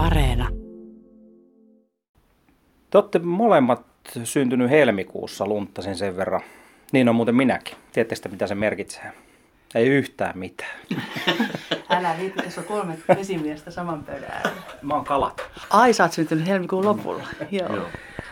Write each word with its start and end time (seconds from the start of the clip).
Areena. 0.00 0.48
Te 2.90 2.98
olette 2.98 3.18
molemmat 3.18 3.86
syntynyt 4.24 4.70
helmikuussa, 4.70 5.46
lunttasin 5.46 5.96
sen 5.96 6.16
verran. 6.16 6.40
Niin 6.92 7.08
on 7.08 7.14
muuten 7.14 7.34
minäkin. 7.34 7.76
Tiedättekö 7.92 8.28
mitä 8.28 8.46
se 8.46 8.54
merkitsee? 8.54 9.12
Ei 9.74 9.88
yhtään 9.88 10.38
mitään. 10.38 10.70
Älä 11.90 12.14
viitti, 12.20 12.42
tässä 12.42 12.60
on 12.60 12.66
kolme 12.66 12.98
esimiestä 13.18 13.70
saman 13.70 14.04
pöydän 14.04 14.30
äärellä. 14.30 14.62
Mä 14.82 14.94
oon 14.94 15.04
kalat. 15.04 15.42
Ai, 15.70 15.92
sä 15.92 16.04
oot 16.04 16.12
syntynyt 16.12 16.46
helmikuun 16.46 16.84
lopulla. 16.84 17.22
Joo. 17.50 17.76
Joo. 17.76 17.86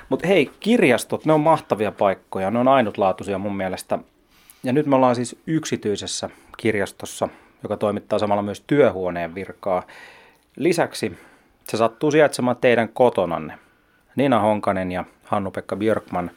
Mutta 0.08 0.26
hei, 0.26 0.50
kirjastot, 0.60 1.24
ne 1.24 1.32
on 1.32 1.40
mahtavia 1.40 1.92
paikkoja. 1.92 2.50
Ne 2.50 2.58
on 2.58 2.68
ainutlaatuisia 2.68 3.38
mun 3.38 3.56
mielestä. 3.56 3.98
Ja 4.62 4.72
nyt 4.72 4.86
me 4.86 4.96
ollaan 4.96 5.14
siis 5.14 5.36
yksityisessä 5.46 6.30
kirjastossa, 6.56 7.28
joka 7.62 7.76
toimittaa 7.76 8.18
samalla 8.18 8.42
myös 8.42 8.64
työhuoneen 8.66 9.34
virkaa. 9.34 9.82
Lisäksi 10.56 11.18
se 11.68 11.76
sattuu 11.76 12.10
sijaitsemaan 12.10 12.56
teidän 12.56 12.88
kotonanne. 12.88 13.58
Nina 14.16 14.40
Honkanen 14.40 14.92
ja 14.92 15.04
Hannu-Pekka 15.24 15.76
Björkman, 15.76 16.30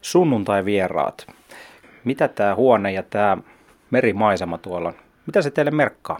sunnuntai-vieraat. 0.00 1.26
Mitä 2.04 2.28
tämä 2.28 2.54
huone 2.54 2.92
ja 2.92 3.02
tämä 3.02 3.36
merimaisema 3.90 4.58
tuolla? 4.58 4.92
Mitä 5.26 5.42
se 5.42 5.50
teille 5.50 5.70
merkkaa? 5.70 6.18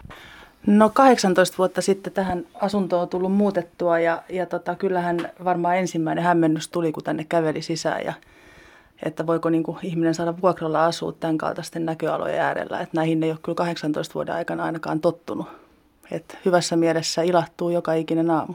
No 0.67 0.89
18 0.89 1.57
vuotta 1.57 1.81
sitten 1.81 2.13
tähän 2.13 2.45
asuntoon 2.53 3.01
on 3.01 3.09
tullut 3.09 3.33
muutettua 3.33 3.99
ja, 3.99 4.23
ja 4.29 4.45
tota, 4.45 4.75
kyllähän 4.75 5.31
varmaan 5.43 5.77
ensimmäinen 5.77 6.23
hämmennys 6.23 6.69
tuli, 6.69 6.91
kun 6.91 7.03
tänne 7.03 7.25
käveli 7.29 7.61
sisään 7.61 8.05
ja 8.05 8.13
että 9.05 9.27
voiko 9.27 9.49
niin 9.49 9.63
kuin 9.63 9.77
ihminen 9.83 10.15
saada 10.15 10.33
vuokralla 10.41 10.85
asua 10.85 11.11
tämän 11.11 11.37
kaltaisten 11.37 11.85
näköalojen 11.85 12.39
äärellä. 12.41 12.79
Että 12.79 12.97
näihin 12.97 13.23
ei 13.23 13.31
ole 13.31 13.39
kyllä 13.43 13.55
18 13.55 14.13
vuoden 14.13 14.35
aikana 14.35 14.63
ainakaan 14.63 14.99
tottunut. 14.99 15.47
Että 16.11 16.37
hyvässä 16.45 16.75
mielessä 16.75 17.21
ilahtuu 17.21 17.69
joka 17.69 17.93
ikinen 17.93 18.31
aamu. 18.31 18.53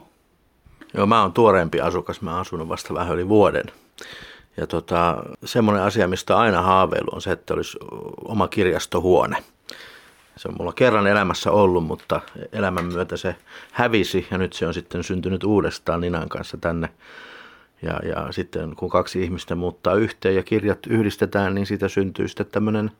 Joo, 0.93 1.05
mä 1.05 1.21
oon 1.21 1.33
tuoreempi 1.33 1.81
asukas. 1.81 2.21
Mä 2.21 2.31
oon 2.31 2.41
asunut 2.41 2.69
vasta 2.69 2.93
vähän 2.93 3.15
yli 3.15 3.29
vuoden. 3.29 3.65
Ja 4.57 4.67
tota, 4.67 5.23
semmoinen 5.45 5.83
asia, 5.83 6.07
mistä 6.07 6.37
aina 6.37 6.61
haaveilu 6.61 7.09
on 7.11 7.21
se, 7.21 7.31
että 7.31 7.53
olisi 7.53 7.77
oma 8.25 8.47
kirjastohuone. 8.47 9.43
Se 10.35 10.47
on 10.47 10.55
mulla 10.57 10.73
kerran 10.73 11.07
elämässä 11.07 11.51
ollut, 11.51 11.83
mutta 11.83 12.21
elämän 12.51 12.85
myötä 12.85 13.17
se 13.17 13.35
hävisi 13.71 14.27
ja 14.31 14.37
nyt 14.37 14.53
se 14.53 14.67
on 14.67 14.73
sitten 14.73 15.03
syntynyt 15.03 15.43
uudestaan 15.43 16.01
Ninan 16.01 16.29
kanssa 16.29 16.57
tänne. 16.57 16.89
Ja, 17.81 17.99
ja 18.03 18.31
sitten 18.31 18.75
kun 18.75 18.89
kaksi 18.89 19.23
ihmistä 19.23 19.55
muuttaa 19.55 19.93
yhteen 19.93 20.35
ja 20.35 20.43
kirjat 20.43 20.87
yhdistetään, 20.87 21.55
niin 21.55 21.65
siitä 21.65 21.87
syntyy 21.87 22.27
sitten 22.27 22.45
tämmöinen 22.51 22.91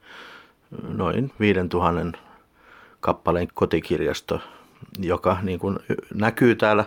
noin 0.88 1.32
5000 1.40 2.18
kappaleen 3.08 3.48
kotikirjasto, 3.54 4.40
joka 5.00 5.38
niin 5.42 5.60
kuin 5.60 5.80
näkyy 6.14 6.56
täällä 6.56 6.86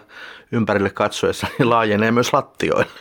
ympärille 0.53 0.91
katsoessa, 0.91 1.47
niin 1.59 1.71
laajenee 1.71 2.11
myös 2.11 2.33
lattioille. 2.33 2.93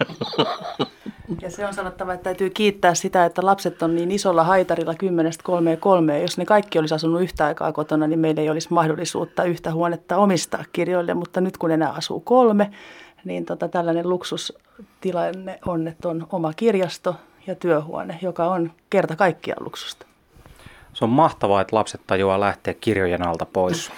Ja 1.41 1.51
se 1.51 1.65
on 1.65 1.73
sanottava, 1.73 2.13
että 2.13 2.23
täytyy 2.23 2.49
kiittää 2.49 2.95
sitä, 2.95 3.25
että 3.25 3.45
lapset 3.45 3.81
on 3.81 3.95
niin 3.95 4.11
isolla 4.11 4.43
haitarilla 4.43 4.93
10-3-3. 4.93 6.21
Jos 6.21 6.37
ne 6.37 6.45
kaikki 6.45 6.79
olisi 6.79 6.93
asunut 6.93 7.21
yhtä 7.21 7.45
aikaa 7.45 7.71
kotona, 7.71 8.07
niin 8.07 8.19
meillä 8.19 8.41
ei 8.41 8.49
olisi 8.49 8.73
mahdollisuutta 8.73 9.43
yhtä 9.43 9.73
huonetta 9.73 10.17
omistaa 10.17 10.63
kirjoille. 10.73 11.13
Mutta 11.13 11.41
nyt 11.41 11.57
kun 11.57 11.71
enää 11.71 11.91
asuu 11.91 12.19
kolme, 12.19 12.71
niin 13.23 13.45
tota, 13.45 13.67
tällainen 13.67 14.09
luksustilanne 14.09 15.59
on, 15.65 15.87
että 15.87 16.09
on 16.09 16.27
oma 16.31 16.53
kirjasto 16.53 17.15
ja 17.47 17.55
työhuone, 17.55 18.19
joka 18.21 18.45
on 18.45 18.71
kerta 18.89 19.15
kaikkiaan 19.15 19.63
luksusta. 19.63 20.05
Se 20.99 21.05
on 21.05 21.09
mahtavaa, 21.09 21.61
että 21.61 21.75
lapset 21.75 22.01
tajuaa 22.07 22.39
lähteä 22.39 22.73
kirjojen 22.73 23.27
alta 23.27 23.45
pois. 23.45 23.91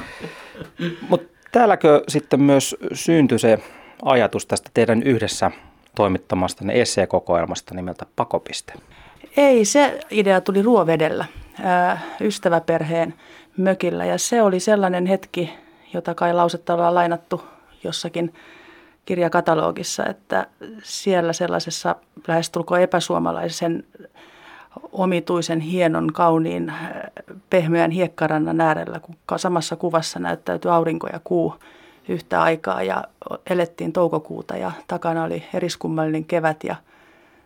Mutta 1.08 1.38
täälläkö 1.52 2.02
sitten 2.08 2.40
myös 2.40 2.76
syntyi 2.92 3.38
se 3.38 3.58
ajatus 4.04 4.46
tästä 4.46 4.70
teidän 4.74 5.02
yhdessä 5.02 5.50
toimittamasta 5.94 6.64
esseekokoelmasta 6.72 7.74
nimeltä 7.74 8.06
Pakopiste? 8.16 8.72
Ei, 9.36 9.64
se 9.64 10.00
idea 10.10 10.40
tuli 10.40 10.62
Ruovedellä 10.62 11.24
ystäväperheen 12.20 13.14
mökillä 13.56 14.04
ja 14.04 14.18
se 14.18 14.42
oli 14.42 14.60
sellainen 14.60 15.06
hetki, 15.06 15.52
jota 15.94 16.14
kai 16.14 16.34
lausetta 16.34 16.74
ollaan 16.74 16.94
lainattu 16.94 17.44
jossakin 17.84 18.34
kirjakatalogissa, 19.04 20.06
että 20.06 20.46
siellä 20.82 21.32
sellaisessa 21.32 21.96
lähestulkoon 22.28 22.80
epäsuomalaisen 22.80 23.84
omituisen, 24.92 25.60
hienon, 25.60 26.12
kauniin, 26.12 26.72
pehmeän 27.50 27.90
hiekkarannan 27.90 28.60
äärellä, 28.60 29.00
kun 29.00 29.38
samassa 29.38 29.76
kuvassa 29.76 30.18
näyttäytyi 30.18 30.70
aurinko 30.70 31.06
ja 31.12 31.20
kuu 31.24 31.54
yhtä 32.08 32.42
aikaa 32.42 32.82
ja 32.82 33.04
elettiin 33.50 33.92
toukokuuta 33.92 34.56
ja 34.56 34.72
takana 34.88 35.24
oli 35.24 35.44
eriskummallinen 35.54 36.24
kevät 36.24 36.64
ja 36.64 36.76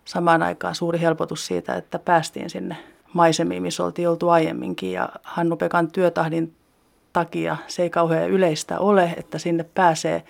samaan 0.05 0.43
aikaan 0.43 0.75
suuri 0.75 1.01
helpotus 1.01 1.47
siitä, 1.47 1.75
että 1.75 1.99
päästiin 1.99 2.51
sinne 2.51 2.77
maisemiin, 3.13 3.63
missä 3.63 3.85
oltiin 3.85 4.09
oltu 4.09 4.29
aiemminkin 4.29 4.93
ja 4.93 5.09
Hannu-Pekan 5.23 5.91
työtahdin 5.91 6.55
takia 7.13 7.57
se 7.67 7.83
ei 7.83 7.91
kauhean 7.91 8.31
yleistä 8.31 8.79
ole, 8.79 9.15
että 9.17 9.39
sinne 9.39 9.65
pääsee, 9.75 10.23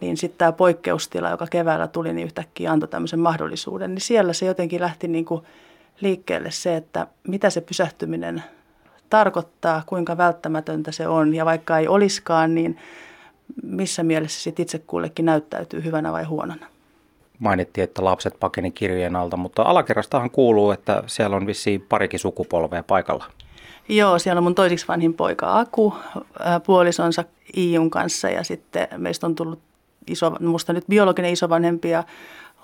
niin 0.00 0.16
sitten 0.16 0.38
tämä 0.38 0.52
poikkeustila, 0.52 1.30
joka 1.30 1.46
keväällä 1.46 1.86
tuli, 1.86 2.12
niin 2.12 2.24
yhtäkkiä 2.24 2.72
antoi 2.72 2.88
tämmöisen 2.88 3.20
mahdollisuuden. 3.20 3.94
Niin 3.94 4.00
siellä 4.00 4.32
se 4.32 4.46
jotenkin 4.46 4.80
lähti 4.80 5.08
niin 5.08 5.24
kuin 5.24 5.44
liikkeelle 6.00 6.50
se, 6.50 6.76
että 6.76 7.06
mitä 7.28 7.50
se 7.50 7.60
pysähtyminen 7.60 8.42
tarkoittaa, 9.10 9.82
kuinka 9.86 10.16
välttämätöntä 10.16 10.92
se 10.92 11.08
on. 11.08 11.34
Ja 11.34 11.44
vaikka 11.44 11.78
ei 11.78 11.88
olisikaan, 11.88 12.54
niin 12.54 12.78
missä 13.62 14.02
mielessä 14.02 14.42
sit 14.42 14.60
itse 14.60 14.78
kullekin 14.78 15.24
näyttäytyy 15.24 15.84
hyvänä 15.84 16.12
vai 16.12 16.24
huonona. 16.24 16.66
Mainittiin, 17.38 17.84
että 17.84 18.04
lapset 18.04 18.40
pakeni 18.40 18.70
kirjojen 18.70 19.16
alta, 19.16 19.36
mutta 19.36 19.62
alakerrastahan 19.62 20.30
kuuluu, 20.30 20.70
että 20.70 21.02
siellä 21.06 21.36
on 21.36 21.46
vissiin 21.46 21.86
parikin 21.88 22.20
sukupolvea 22.20 22.82
paikalla. 22.82 23.24
Joo, 23.88 24.18
siellä 24.18 24.38
on 24.38 24.44
mun 24.44 24.54
toisiksi 24.54 24.88
vanhin 24.88 25.14
poika 25.14 25.58
Aku 25.58 25.94
puolisonsa 26.66 27.24
Iijun 27.56 27.90
kanssa 27.90 28.28
ja 28.28 28.44
sitten 28.44 28.88
meistä 28.96 29.26
on 29.26 29.34
tullut 29.34 29.60
iso, 30.06 30.30
musta 30.40 30.72
nyt 30.72 30.84
biologinen 30.88 31.32
isovanhempi 31.32 31.90
ja 31.90 32.04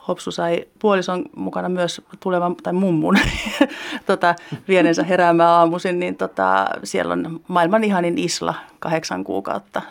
Hopsu 0.09 0.31
sai 0.31 0.65
puolison 0.79 1.25
mukana 1.37 1.69
myös 1.69 2.03
tulevan, 2.21 2.57
tai 2.57 2.73
mummun, 2.73 3.19
tota, 4.07 4.35
vienensä 4.69 5.03
heräämään 5.03 5.51
aamuisin, 5.51 5.99
niin 5.99 6.17
tota, 6.17 6.67
siellä 6.85 7.13
on 7.13 7.41
maailman 7.49 7.85
ihanin 7.85 8.19
Isla 8.19 8.55
kahdeksan 8.79 9.25
kuukautta. 9.25 9.83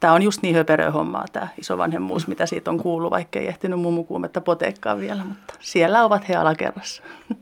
Tämä 0.00 0.12
on 0.12 0.22
just 0.22 0.42
niin 0.42 0.54
höperö 0.54 0.90
hommaa 0.90 1.24
tämä 1.32 1.48
isovanhemmuus, 1.58 2.26
mitä 2.26 2.46
siitä 2.46 2.70
on 2.70 2.78
kuullut, 2.78 3.10
vaikka 3.10 3.38
ei 3.38 3.46
ehtinyt 3.46 3.80
mummukuumetta 3.80 4.40
poteekkaa 4.40 4.98
vielä, 4.98 5.24
mutta 5.24 5.54
siellä 5.60 6.04
ovat 6.04 6.28
he 6.28 6.34
alakerrassa. 6.34 7.02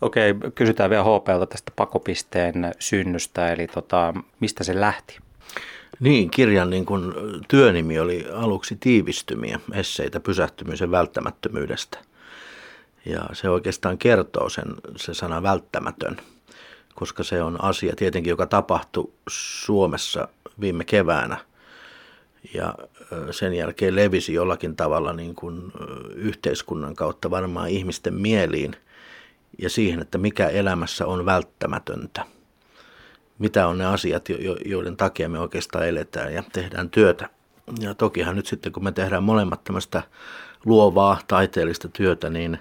Okei, 0.00 0.34
kysytään 0.54 0.90
vielä 0.90 1.04
HPlta 1.04 1.46
tästä 1.46 1.72
pakopisteen 1.76 2.72
synnystä, 2.78 3.52
eli 3.52 3.66
tota, 3.66 4.14
mistä 4.40 4.64
se 4.64 4.80
lähti? 4.80 5.18
Niin, 6.00 6.30
kirjan 6.30 6.70
niin 6.70 6.86
kun, 6.86 7.14
työnimi 7.48 7.98
oli 7.98 8.26
aluksi 8.34 8.76
tiivistymiä, 8.80 9.60
esseitä 9.74 10.20
pysähtymisen 10.20 10.90
välttämättömyydestä. 10.90 11.98
Ja 13.06 13.20
se 13.32 13.48
oikeastaan 13.48 13.98
kertoo 13.98 14.48
sen, 14.48 14.74
se 14.96 15.14
sana 15.14 15.42
välttämätön, 15.42 16.16
koska 16.94 17.22
se 17.22 17.42
on 17.42 17.64
asia 17.64 17.96
tietenkin, 17.96 18.30
joka 18.30 18.46
tapahtui 18.46 19.12
Suomessa 19.30 20.28
viime 20.60 20.84
keväänä. 20.84 21.36
Ja 22.54 22.74
sen 23.30 23.54
jälkeen 23.54 23.96
levisi 23.96 24.34
jollakin 24.34 24.76
tavalla 24.76 25.12
niin 25.12 25.34
kuin 25.34 25.72
yhteiskunnan 26.14 26.94
kautta 26.94 27.30
varmaan 27.30 27.68
ihmisten 27.68 28.14
mieliin 28.14 28.76
ja 29.58 29.70
siihen, 29.70 30.00
että 30.00 30.18
mikä 30.18 30.48
elämässä 30.48 31.06
on 31.06 31.26
välttämätöntä– 31.26 32.24
mitä 33.40 33.66
on 33.66 33.78
ne 33.78 33.86
asiat, 33.86 34.28
joiden 34.64 34.96
takia 34.96 35.28
me 35.28 35.38
oikeastaan 35.38 35.88
eletään 35.88 36.34
ja 36.34 36.42
tehdään 36.52 36.90
työtä. 36.90 37.28
Ja 37.80 37.94
tokihan 37.94 38.36
nyt 38.36 38.46
sitten, 38.46 38.72
kun 38.72 38.84
me 38.84 38.92
tehdään 38.92 39.22
molemmat 39.22 39.64
tämmöistä 39.64 40.02
luovaa, 40.64 41.20
taiteellista 41.28 41.88
työtä, 41.88 42.30
niin 42.30 42.58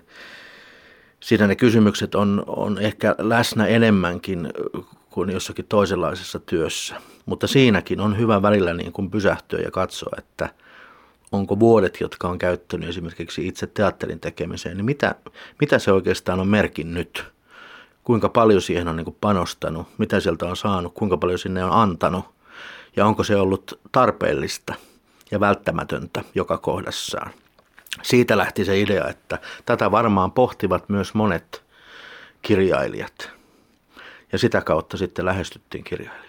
siinä 1.19 1.47
ne 1.47 1.55
kysymykset 1.55 2.15
on, 2.15 2.43
on 2.47 2.77
ehkä 2.77 3.15
läsnä 3.17 3.65
enemmänkin 3.65 4.53
kuin 5.09 5.29
jossakin 5.29 5.65
toisenlaisessa 5.65 6.39
työssä. 6.39 6.95
Mutta 7.25 7.47
siinäkin 7.47 7.99
on 7.99 8.17
hyvä 8.17 8.41
välillä 8.41 8.73
niin 8.73 8.91
kuin 8.91 9.11
pysähtyä 9.11 9.59
ja 9.59 9.71
katsoa, 9.71 10.13
että 10.17 10.49
onko 11.31 11.59
vuodet, 11.59 11.97
jotka 12.01 12.27
on 12.27 12.37
käyttänyt 12.37 12.89
esimerkiksi 12.89 13.47
itse 13.47 13.67
teatterin 13.67 14.19
tekemiseen, 14.19 14.77
niin 14.77 14.85
mitä, 14.85 15.15
mitä 15.61 15.79
se 15.79 15.91
oikeastaan 15.91 16.39
on 16.39 16.47
merkinnyt– 16.47 17.23
kuinka 18.09 18.29
paljon 18.29 18.61
siihen 18.61 18.87
on 18.87 18.95
niin 18.95 19.17
panostanut, 19.21 19.87
mitä 19.97 20.19
sieltä 20.19 20.45
on 20.45 20.55
saanut, 20.55 20.93
kuinka 20.93 21.17
paljon 21.17 21.39
sinne 21.39 21.63
on 21.63 21.71
antanut 21.71 22.25
ja 22.95 23.05
onko 23.05 23.23
se 23.23 23.35
ollut 23.35 23.79
tarpeellista 23.91 24.73
ja 25.31 25.39
välttämätöntä 25.39 26.23
joka 26.35 26.57
kohdassaan. 26.57 27.31
Siitä 28.01 28.37
lähti 28.37 28.65
se 28.65 28.79
idea, 28.79 29.07
että 29.07 29.39
tätä 29.65 29.91
varmaan 29.91 30.31
pohtivat 30.31 30.89
myös 30.89 31.13
monet 31.13 31.63
kirjailijat 32.41 33.31
ja 34.31 34.37
sitä 34.37 34.61
kautta 34.61 34.97
sitten 34.97 35.25
lähestyttiin 35.25 35.83
kirjailijoita. 35.83 36.28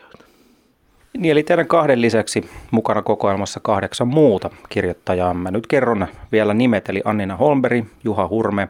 Niin, 1.19 1.33
eli 1.33 1.43
teidän 1.43 1.67
kahden 1.67 2.01
lisäksi 2.01 2.51
mukana 2.71 3.03
kokoelmassa 3.03 3.61
kahdeksan 3.61 4.09
muuta 4.09 4.51
kirjoittajaa. 4.69 5.35
Mä 5.35 5.51
nyt 5.51 5.67
kerron 5.67 6.07
vielä 6.33 6.55
nimet, 6.55 6.89
eli 6.89 7.03
Annina 7.05 7.37
Holmberg, 7.37 7.87
Juha 8.05 8.29
Hurme, 8.29 8.69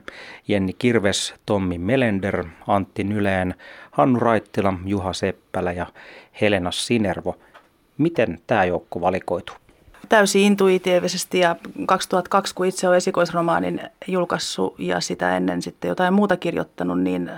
Jenni 0.49 0.73
Kirves, 0.73 1.35
Tommi 1.47 1.79
Melender, 1.79 2.45
Antti 2.67 3.05
Nyleen, 3.05 3.55
Hannu 3.91 4.21
Raittila, 4.21 4.75
Juha 4.85 5.13
Seppälä 5.13 5.73
ja 5.73 5.87
Helena 6.41 6.71
Sinervo. 6.71 7.37
Miten 7.99 8.39
tämä 8.47 8.65
joukko 8.65 9.01
valikoitu? 9.01 9.53
Täysin 10.09 10.43
intuitiivisesti 10.43 11.39
ja 11.39 11.57
2002, 11.87 12.55
kun 12.55 12.67
itse 12.67 12.89
olen 12.89 12.97
esikoisromaanin 12.97 13.81
julkaissut 14.07 14.75
ja 14.79 15.01
sitä 15.01 15.37
ennen 15.37 15.63
sitten 15.63 15.89
jotain 15.89 16.15
muuta 16.15 16.37
kirjoittanut, 16.37 17.01
niin 17.01 17.31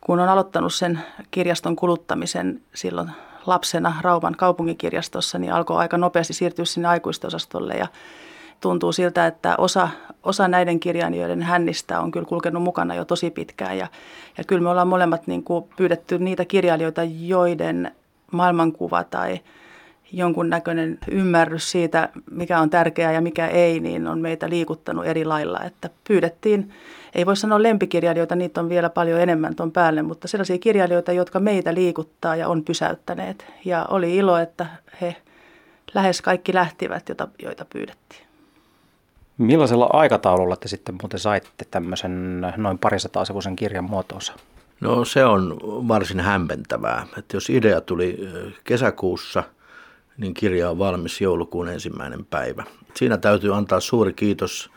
kun 0.00 0.20
on 0.20 0.28
aloittanut 0.28 0.74
sen 0.74 1.00
kirjaston 1.30 1.76
kuluttamisen 1.76 2.60
silloin 2.74 3.10
lapsena 3.46 3.94
Rauman 4.00 4.36
kaupunkikirjastossa, 4.36 5.38
niin 5.38 5.52
alkoi 5.52 5.76
aika 5.76 5.98
nopeasti 5.98 6.32
siirtyä 6.32 6.64
sinne 6.64 6.88
aikuistosastolle 6.88 7.74
ja 7.74 7.86
tuntuu 8.60 8.92
siltä, 8.92 9.26
että 9.26 9.54
osa, 9.58 9.88
osa 10.22 10.48
näiden 10.48 10.80
kirjailijoiden 10.80 11.42
hännistä 11.42 12.00
on 12.00 12.10
kyllä 12.10 12.26
kulkenut 12.26 12.62
mukana 12.62 12.94
jo 12.94 13.04
tosi 13.04 13.30
pitkään. 13.30 13.78
Ja, 13.78 13.86
ja 14.38 14.44
kyllä 14.44 14.62
me 14.62 14.68
ollaan 14.68 14.88
molemmat 14.88 15.26
niin 15.26 15.42
kuin 15.42 15.64
pyydetty 15.76 16.18
niitä 16.18 16.44
kirjailijoita, 16.44 17.02
joiden 17.04 17.92
maailmankuva 18.32 19.04
tai 19.04 19.40
jonkunnäköinen 20.12 20.98
ymmärrys 21.10 21.70
siitä, 21.70 22.08
mikä 22.30 22.60
on 22.60 22.70
tärkeää 22.70 23.12
ja 23.12 23.20
mikä 23.20 23.46
ei, 23.46 23.80
niin 23.80 24.06
on 24.06 24.20
meitä 24.20 24.48
liikuttanut 24.48 25.06
eri 25.06 25.24
lailla. 25.24 25.60
Että 25.60 25.90
pyydettiin, 26.08 26.72
ei 27.14 27.26
voi 27.26 27.36
sanoa 27.36 27.62
lempikirjailijoita, 27.62 28.36
niitä 28.36 28.60
on 28.60 28.68
vielä 28.68 28.90
paljon 28.90 29.20
enemmän 29.20 29.54
tuon 29.56 29.72
päälle, 29.72 30.02
mutta 30.02 30.28
sellaisia 30.28 30.58
kirjailijoita, 30.58 31.12
jotka 31.12 31.40
meitä 31.40 31.74
liikuttaa 31.74 32.36
ja 32.36 32.48
on 32.48 32.64
pysäyttäneet. 32.64 33.46
Ja 33.64 33.86
oli 33.90 34.16
ilo, 34.16 34.38
että 34.38 34.66
he 35.00 35.16
lähes 35.94 36.22
kaikki 36.22 36.54
lähtivät, 36.54 37.08
joita, 37.08 37.28
joita 37.42 37.64
pyydettiin. 37.72 38.26
Millaisella 39.38 39.88
aikataululla 39.92 40.56
te 40.56 40.68
sitten 40.68 40.94
muuten 41.02 41.20
saitte 41.20 41.64
tämmöisen 41.70 42.40
noin 42.56 42.78
parisataa 42.78 43.24
sivuisen 43.24 43.56
kirjan 43.56 43.84
muotoonsa? 43.84 44.32
No 44.80 45.04
se 45.04 45.24
on 45.24 45.58
varsin 45.62 46.20
hämmentävää. 46.20 47.06
Että 47.18 47.36
jos 47.36 47.50
idea 47.50 47.80
tuli 47.80 48.28
kesäkuussa, 48.64 49.42
niin 50.18 50.34
kirja 50.34 50.70
on 50.70 50.78
valmis 50.78 51.20
joulukuun 51.20 51.68
ensimmäinen 51.68 52.24
päivä. 52.24 52.64
Siinä 52.94 53.16
täytyy 53.16 53.56
antaa 53.56 53.80
suuri 53.80 54.12
kiitos 54.12 54.70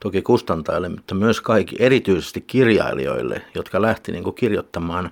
toki 0.00 0.22
kustantajille, 0.22 0.88
mutta 0.88 1.14
myös 1.14 1.40
kaikki, 1.40 1.76
erityisesti 1.78 2.40
kirjailijoille, 2.40 3.42
jotka 3.54 3.82
lähti 3.82 4.12
niin 4.12 4.34
kirjoittamaan 4.34 5.10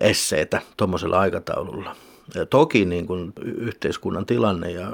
esseitä 0.00 0.60
tuommoisella 0.76 1.20
aikataululla. 1.20 1.96
Ja 2.34 2.46
toki 2.46 2.84
niin 2.84 3.06
kuin 3.06 3.32
yhteiskunnan 3.44 4.26
tilanne 4.26 4.70
ja 4.70 4.88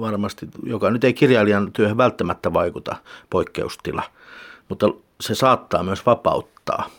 varmasti, 0.00 0.48
joka 0.62 0.90
nyt 0.90 1.04
ei 1.04 1.14
kirjailijan 1.14 1.72
työhön 1.72 1.96
välttämättä 1.96 2.52
vaikuta 2.52 2.96
poikkeustila, 3.30 4.02
mutta 4.68 4.86
se 5.20 5.34
saattaa 5.34 5.82
myös 5.82 6.06
vapauttaa 6.06 6.90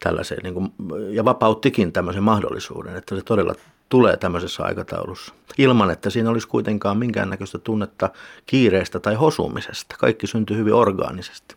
tällaisen, 0.00 0.38
niin 0.42 0.54
kuin, 0.54 0.72
ja 1.10 1.24
vapauttikin 1.24 1.92
tämmöisen 1.92 2.22
mahdollisuuden, 2.22 2.96
että 2.96 3.16
se 3.16 3.22
todella 3.22 3.54
tulee 3.92 4.16
tämmöisessä 4.16 4.62
aikataulussa. 4.62 5.34
Ilman, 5.58 5.90
että 5.90 6.10
siinä 6.10 6.30
olisi 6.30 6.48
kuitenkaan 6.48 6.98
minkäännäköistä 6.98 7.58
tunnetta 7.58 8.10
kiireestä 8.46 9.00
tai 9.00 9.14
hosumisesta. 9.14 9.96
Kaikki 9.98 10.26
syntyy 10.26 10.56
hyvin 10.56 10.74
orgaanisesti. 10.74 11.54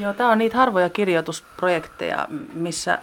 Joo, 0.00 0.12
tämä 0.12 0.30
on 0.30 0.38
niitä 0.38 0.56
harvoja 0.56 0.90
kirjoitusprojekteja, 0.90 2.28
missä, 2.52 2.98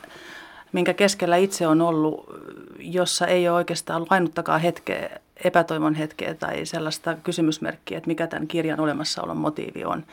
minkä 0.71 0.93
keskellä 0.93 1.37
itse 1.37 1.67
on 1.67 1.81
ollut, 1.81 2.41
jossa 2.79 3.27
ei 3.27 3.49
ole 3.49 3.57
oikeastaan 3.57 3.97
ollut 3.97 4.11
ainuttakaan 4.11 4.61
hetkeä, 4.61 5.09
epätoivon 5.43 5.95
hetkeä 5.95 6.33
tai 6.33 6.65
sellaista 6.65 7.15
kysymysmerkkiä, 7.23 7.97
että 7.97 8.07
mikä 8.07 8.27
tämän 8.27 8.47
kirjan 8.47 8.79
olemassaolon 8.79 9.37
motiivi 9.37 9.85
on. 9.85 10.03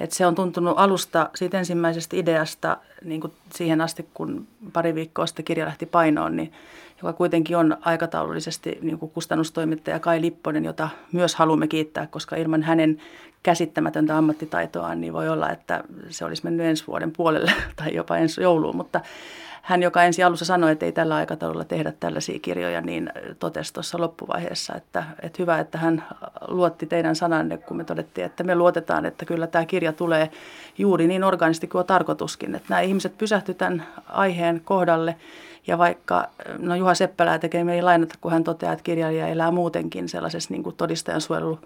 Et 0.00 0.12
se 0.12 0.26
on 0.26 0.34
tuntunut 0.34 0.78
alusta 0.78 1.30
siitä 1.34 1.58
ensimmäisestä 1.58 2.16
ideasta 2.16 2.76
niin 3.04 3.20
kuin 3.20 3.32
siihen 3.54 3.80
asti, 3.80 4.08
kun 4.14 4.46
pari 4.72 4.94
viikkoa 4.94 5.26
sitten 5.26 5.44
kirja 5.44 5.66
lähti 5.66 5.86
painoon, 5.86 6.36
niin 6.36 6.52
joka 7.02 7.12
kuitenkin 7.12 7.56
on 7.56 7.76
aikataulullisesti 7.80 8.78
niin 8.82 8.98
kuin 8.98 9.10
kustannustoimittaja 9.10 10.00
Kai 10.00 10.20
Lipponen, 10.20 10.64
jota 10.64 10.88
myös 11.12 11.34
haluamme 11.34 11.68
kiittää, 11.68 12.06
koska 12.06 12.36
ilman 12.36 12.62
hänen 12.62 12.98
käsittämätöntä 13.42 14.18
ammattitaitoaan, 14.18 15.00
niin 15.00 15.12
voi 15.12 15.28
olla, 15.28 15.50
että 15.50 15.84
se 16.08 16.24
olisi 16.24 16.44
mennyt 16.44 16.66
ensi 16.66 16.86
vuoden 16.86 17.12
puolelle 17.16 17.52
tai 17.76 17.94
jopa 17.94 18.16
ensi 18.16 18.42
jouluun, 18.42 18.76
mutta 18.76 19.00
hän, 19.62 19.82
joka 19.82 20.02
ensi 20.02 20.22
alussa 20.22 20.44
sanoi, 20.44 20.72
että 20.72 20.86
ei 20.86 20.92
tällä 20.92 21.14
aikataululla 21.14 21.64
tehdä 21.64 21.92
tällaisia 22.00 22.38
kirjoja, 22.38 22.80
niin 22.80 23.12
totesi 23.38 23.72
tuossa 23.72 24.00
loppuvaiheessa, 24.00 24.74
että, 24.74 25.04
että 25.22 25.42
hyvä, 25.42 25.58
että 25.58 25.78
hän 25.78 26.04
luotti 26.48 26.86
teidän 26.86 27.16
sananne, 27.16 27.56
kun 27.56 27.76
me 27.76 27.84
todettiin, 27.84 28.24
että 28.24 28.44
me 28.44 28.54
luotetaan, 28.54 29.06
että 29.06 29.24
kyllä 29.24 29.46
tämä 29.46 29.64
kirja 29.64 29.92
tulee 29.92 30.30
juuri 30.78 31.06
niin 31.06 31.24
orgaanisesti 31.24 31.66
kuin 31.66 31.80
on 31.80 31.86
tarkoituskin, 31.86 32.54
että 32.54 32.66
nämä 32.68 32.80
ihmiset 32.80 33.18
pysähtyvät 33.18 33.58
tämän 33.58 33.86
aiheen 34.06 34.60
kohdalle 34.64 35.16
ja 35.66 35.78
vaikka, 35.78 36.28
no 36.58 36.74
Juha 36.74 36.94
Seppälää 36.94 37.38
tekee 37.38 37.64
meidän 37.64 37.84
lainata, 37.84 38.14
kun 38.20 38.32
hän 38.32 38.44
toteaa, 38.44 38.72
että 38.72 38.82
kirjailija 38.82 39.26
elää 39.26 39.50
muutenkin 39.50 40.08
sellaisessa 40.08 40.54
niin 40.54 40.74
todistajan 40.76 41.20
suojelu 41.20 41.58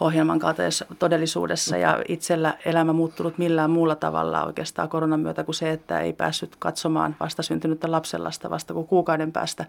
ohjelman 0.00 0.38
kaltaisessa 0.38 0.86
todellisuudessa 0.98 1.76
ja 1.76 2.02
itsellä 2.08 2.54
elämä 2.64 2.92
muuttunut 2.92 3.38
millään 3.38 3.70
muulla 3.70 3.94
tavalla 3.94 4.44
oikeastaan 4.44 4.88
koronan 4.88 5.20
myötä 5.20 5.44
kuin 5.44 5.54
se, 5.54 5.70
että 5.70 6.00
ei 6.00 6.12
päässyt 6.12 6.56
katsomaan 6.58 7.16
vastasyntynyttä 7.20 7.90
lapsenlasta 7.90 8.50
vasta 8.50 8.74
kuin 8.74 8.86
kuukauden 8.86 9.32
päästä. 9.32 9.64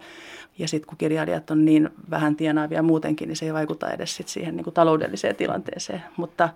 Ja 0.58 0.68
sitten 0.68 0.88
kun 0.88 0.98
kirjailijat 0.98 1.50
on 1.50 1.64
niin 1.64 1.90
vähän 2.10 2.36
tienaavia 2.36 2.82
muutenkin, 2.82 3.28
niin 3.28 3.36
se 3.36 3.46
ei 3.46 3.52
vaikuta 3.52 3.90
edes 3.90 4.16
sit 4.16 4.28
siihen 4.38 4.56
niin 4.56 4.64
kuin 4.64 4.74
taloudelliseen 4.74 5.36
tilanteeseen. 5.36 6.02
Mutta 6.16 6.48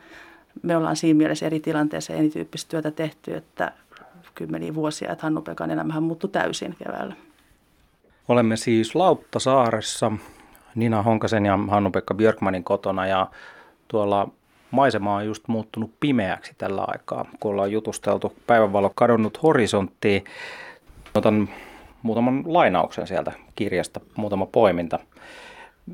me 0.62 0.76
ollaan 0.76 0.96
siinä 0.96 1.18
mielessä 1.18 1.46
eri 1.46 1.60
tilanteessa 1.60 2.12
erityyppistä 2.12 2.70
työtä 2.70 2.90
tehty, 2.90 3.34
että 3.34 3.72
kymmeniä 4.34 4.74
vuosia, 4.74 5.12
että 5.12 5.22
Hannu-Pekan 5.22 5.70
elämähän 5.70 6.02
muuttui 6.02 6.30
täysin 6.30 6.76
keväällä. 6.84 7.14
Olemme 8.28 8.56
siis 8.56 8.94
Lauttasaaressa 8.94 10.12
Nina 10.74 11.02
Honkasen 11.02 11.46
ja 11.46 11.58
Hannu-Pekka 11.68 12.14
Björkmanin 12.14 12.64
kotona 12.64 13.06
ja 13.06 13.26
tuolla 13.88 14.28
maisema 14.70 15.14
on 15.14 15.26
just 15.26 15.48
muuttunut 15.48 15.90
pimeäksi 16.00 16.52
tällä 16.58 16.84
aikaa, 16.86 17.26
kun 17.40 17.50
ollaan 17.50 17.72
jutusteltu 17.72 18.32
päivänvalo 18.46 18.92
kadonnut 18.94 19.42
horisonttiin. 19.42 20.24
Otan 21.14 21.48
muutaman 22.02 22.42
lainauksen 22.46 23.06
sieltä 23.06 23.32
kirjasta, 23.54 24.00
muutama 24.16 24.46
poiminta. 24.46 24.98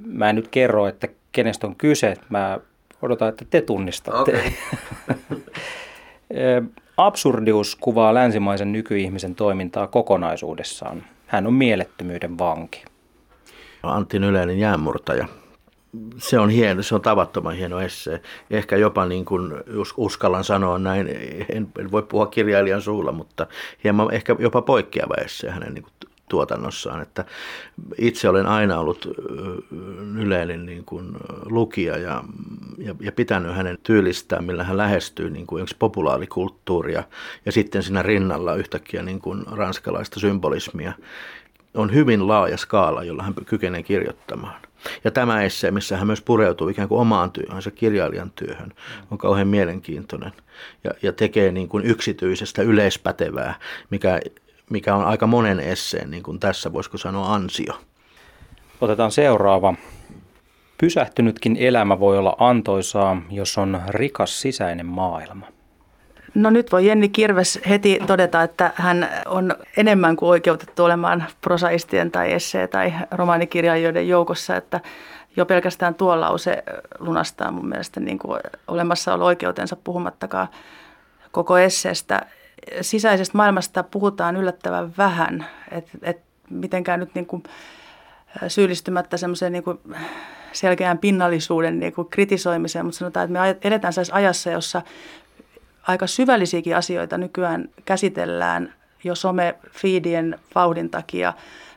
Mä 0.06 0.30
en 0.30 0.36
nyt 0.36 0.48
kerro, 0.48 0.86
että 0.86 1.08
kenestä 1.38 1.66
on 1.66 1.76
kyse. 1.76 2.14
Mä 2.28 2.58
odotan, 3.02 3.28
että 3.28 3.44
te 3.50 3.60
tunnistatte. 3.60 4.38
Okay. 4.38 5.42
Absurdius 6.96 7.76
kuvaa 7.76 8.14
länsimaisen 8.14 8.72
nykyihmisen 8.72 9.34
toimintaa 9.34 9.86
kokonaisuudessaan. 9.86 11.02
Hän 11.26 11.46
on 11.46 11.52
mielettömyyden 11.52 12.38
vanki. 12.38 12.84
Antti 13.82 14.18
Nyläinen 14.18 14.58
jäänmurtaja. 14.58 15.28
Se 16.16 16.38
on 16.38 16.50
hieno, 16.50 16.82
se 16.82 16.94
on 16.94 17.02
tavattoman 17.02 17.54
hieno 17.54 17.80
esse. 17.80 18.22
Ehkä 18.50 18.76
jopa 18.76 19.06
niin 19.06 19.24
kuin 19.24 19.52
uskallan 19.96 20.44
sanoa 20.44 20.78
näin, 20.78 21.08
en, 21.48 21.68
en 21.78 21.90
voi 21.90 22.02
puhua 22.02 22.26
kirjailijan 22.26 22.82
suulla, 22.82 23.12
mutta 23.12 23.46
hieman 23.84 24.14
ehkä 24.14 24.36
jopa 24.38 24.62
poikkeava 24.62 25.14
esse 25.14 25.50
hänen 25.50 25.74
niin 25.74 25.82
kuin 25.82 25.92
tuotannossaan. 26.28 27.02
Että 27.02 27.24
itse 27.98 28.28
olen 28.28 28.46
aina 28.46 28.78
ollut 28.78 29.08
Nyleinen 30.14 30.66
niin 30.66 30.84
kuin 30.84 31.16
lukija 31.44 31.96
ja, 31.96 32.24
ja, 32.78 32.94
ja 33.00 33.12
pitänyt 33.12 33.56
hänen 33.56 33.78
tyylistään, 33.82 34.44
millä 34.44 34.64
hän 34.64 34.76
lähestyy 34.76 35.30
niin 35.30 35.46
kuin 35.46 35.66
populaarikulttuuria 35.78 37.02
ja 37.46 37.52
sitten 37.52 37.82
siinä 37.82 38.02
rinnalla 38.02 38.54
yhtäkkiä 38.54 39.02
niin 39.02 39.20
kuin 39.20 39.44
ranskalaista 39.50 40.20
symbolismia. 40.20 40.92
On 41.74 41.94
hyvin 41.94 42.28
laaja 42.28 42.56
skaala, 42.56 43.04
jolla 43.04 43.22
hän 43.22 43.34
kykenee 43.46 43.82
kirjoittamaan. 43.82 44.60
Ja 45.04 45.10
tämä 45.10 45.42
esse, 45.42 45.70
missä 45.70 45.96
hän 45.96 46.06
myös 46.06 46.20
pureutuu 46.20 46.68
ikään 46.68 46.88
kuin 46.88 47.00
omaan 47.00 47.30
työhönsä, 47.30 47.70
kirjailijan 47.70 48.30
työhön, 48.30 48.72
on 49.10 49.18
kauhean 49.18 49.48
mielenkiintoinen 49.48 50.32
ja, 50.84 50.90
ja 51.02 51.12
tekee 51.12 51.52
niin 51.52 51.68
kuin 51.68 51.84
yksityisestä 51.84 52.62
yleispätevää, 52.62 53.54
mikä 53.90 54.20
mikä 54.70 54.94
on 54.94 55.04
aika 55.04 55.26
monen 55.26 55.60
esseen, 55.60 56.10
niin 56.10 56.22
kuin 56.22 56.40
tässä 56.40 56.72
voisiko 56.72 56.98
sanoa 56.98 57.34
ansio. 57.34 57.74
Otetaan 58.80 59.12
seuraava. 59.12 59.74
Pysähtynytkin 60.78 61.56
elämä 61.56 62.00
voi 62.00 62.18
olla 62.18 62.36
antoisaa, 62.38 63.22
jos 63.30 63.58
on 63.58 63.80
rikas 63.88 64.40
sisäinen 64.40 64.86
maailma. 64.86 65.46
No 66.34 66.50
nyt 66.50 66.72
voi 66.72 66.86
Jenni 66.86 67.08
Kirves 67.08 67.60
heti 67.68 67.98
todeta, 68.06 68.42
että 68.42 68.72
hän 68.74 69.08
on 69.26 69.54
enemmän 69.76 70.16
kuin 70.16 70.28
oikeutettu 70.28 70.84
olemaan 70.84 71.24
prosaistien 71.40 72.10
tai 72.10 72.32
essee- 72.32 72.68
tai 72.68 72.92
romaanikirjailijoiden 73.10 74.08
joukossa, 74.08 74.56
että 74.56 74.80
jo 75.36 75.46
pelkästään 75.46 75.94
tuo 75.94 76.20
lause 76.20 76.64
lunastaa 76.98 77.50
mun 77.50 77.68
mielestä 77.68 78.00
niin 78.00 78.18
kuin 78.18 78.40
olemassaolo 78.68 79.24
oikeutensa 79.24 79.76
puhumattakaan 79.76 80.48
koko 81.30 81.58
esseestä 81.58 82.20
sisäisestä 82.80 83.36
maailmasta 83.36 83.82
puhutaan 83.82 84.36
yllättävän 84.36 84.92
vähän, 84.98 85.46
että 85.70 85.98
et 86.02 86.20
mitenkään 86.50 87.00
nyt 87.00 87.14
niin 87.14 87.26
kuin 87.26 87.42
syyllistymättä 88.48 89.16
semmoiseen 89.16 89.52
niin 89.52 89.64
selkeään 90.52 90.98
pinnallisuuden 90.98 91.80
niin 91.80 91.92
kuin 91.92 92.08
kritisoimiseen, 92.10 92.84
mutta 92.84 92.98
sanotaan, 92.98 93.24
että 93.24 93.40
me 93.40 93.56
eletään 93.62 93.92
sellaisessa 93.92 94.16
ajassa, 94.16 94.50
jossa 94.50 94.82
aika 95.82 96.06
syvällisiäkin 96.06 96.76
asioita 96.76 97.18
nykyään 97.18 97.68
käsitellään 97.84 98.74
jo 99.04 99.14
some-feedien 99.14 100.38
vauhdin 100.54 100.90
takia, 100.90 101.32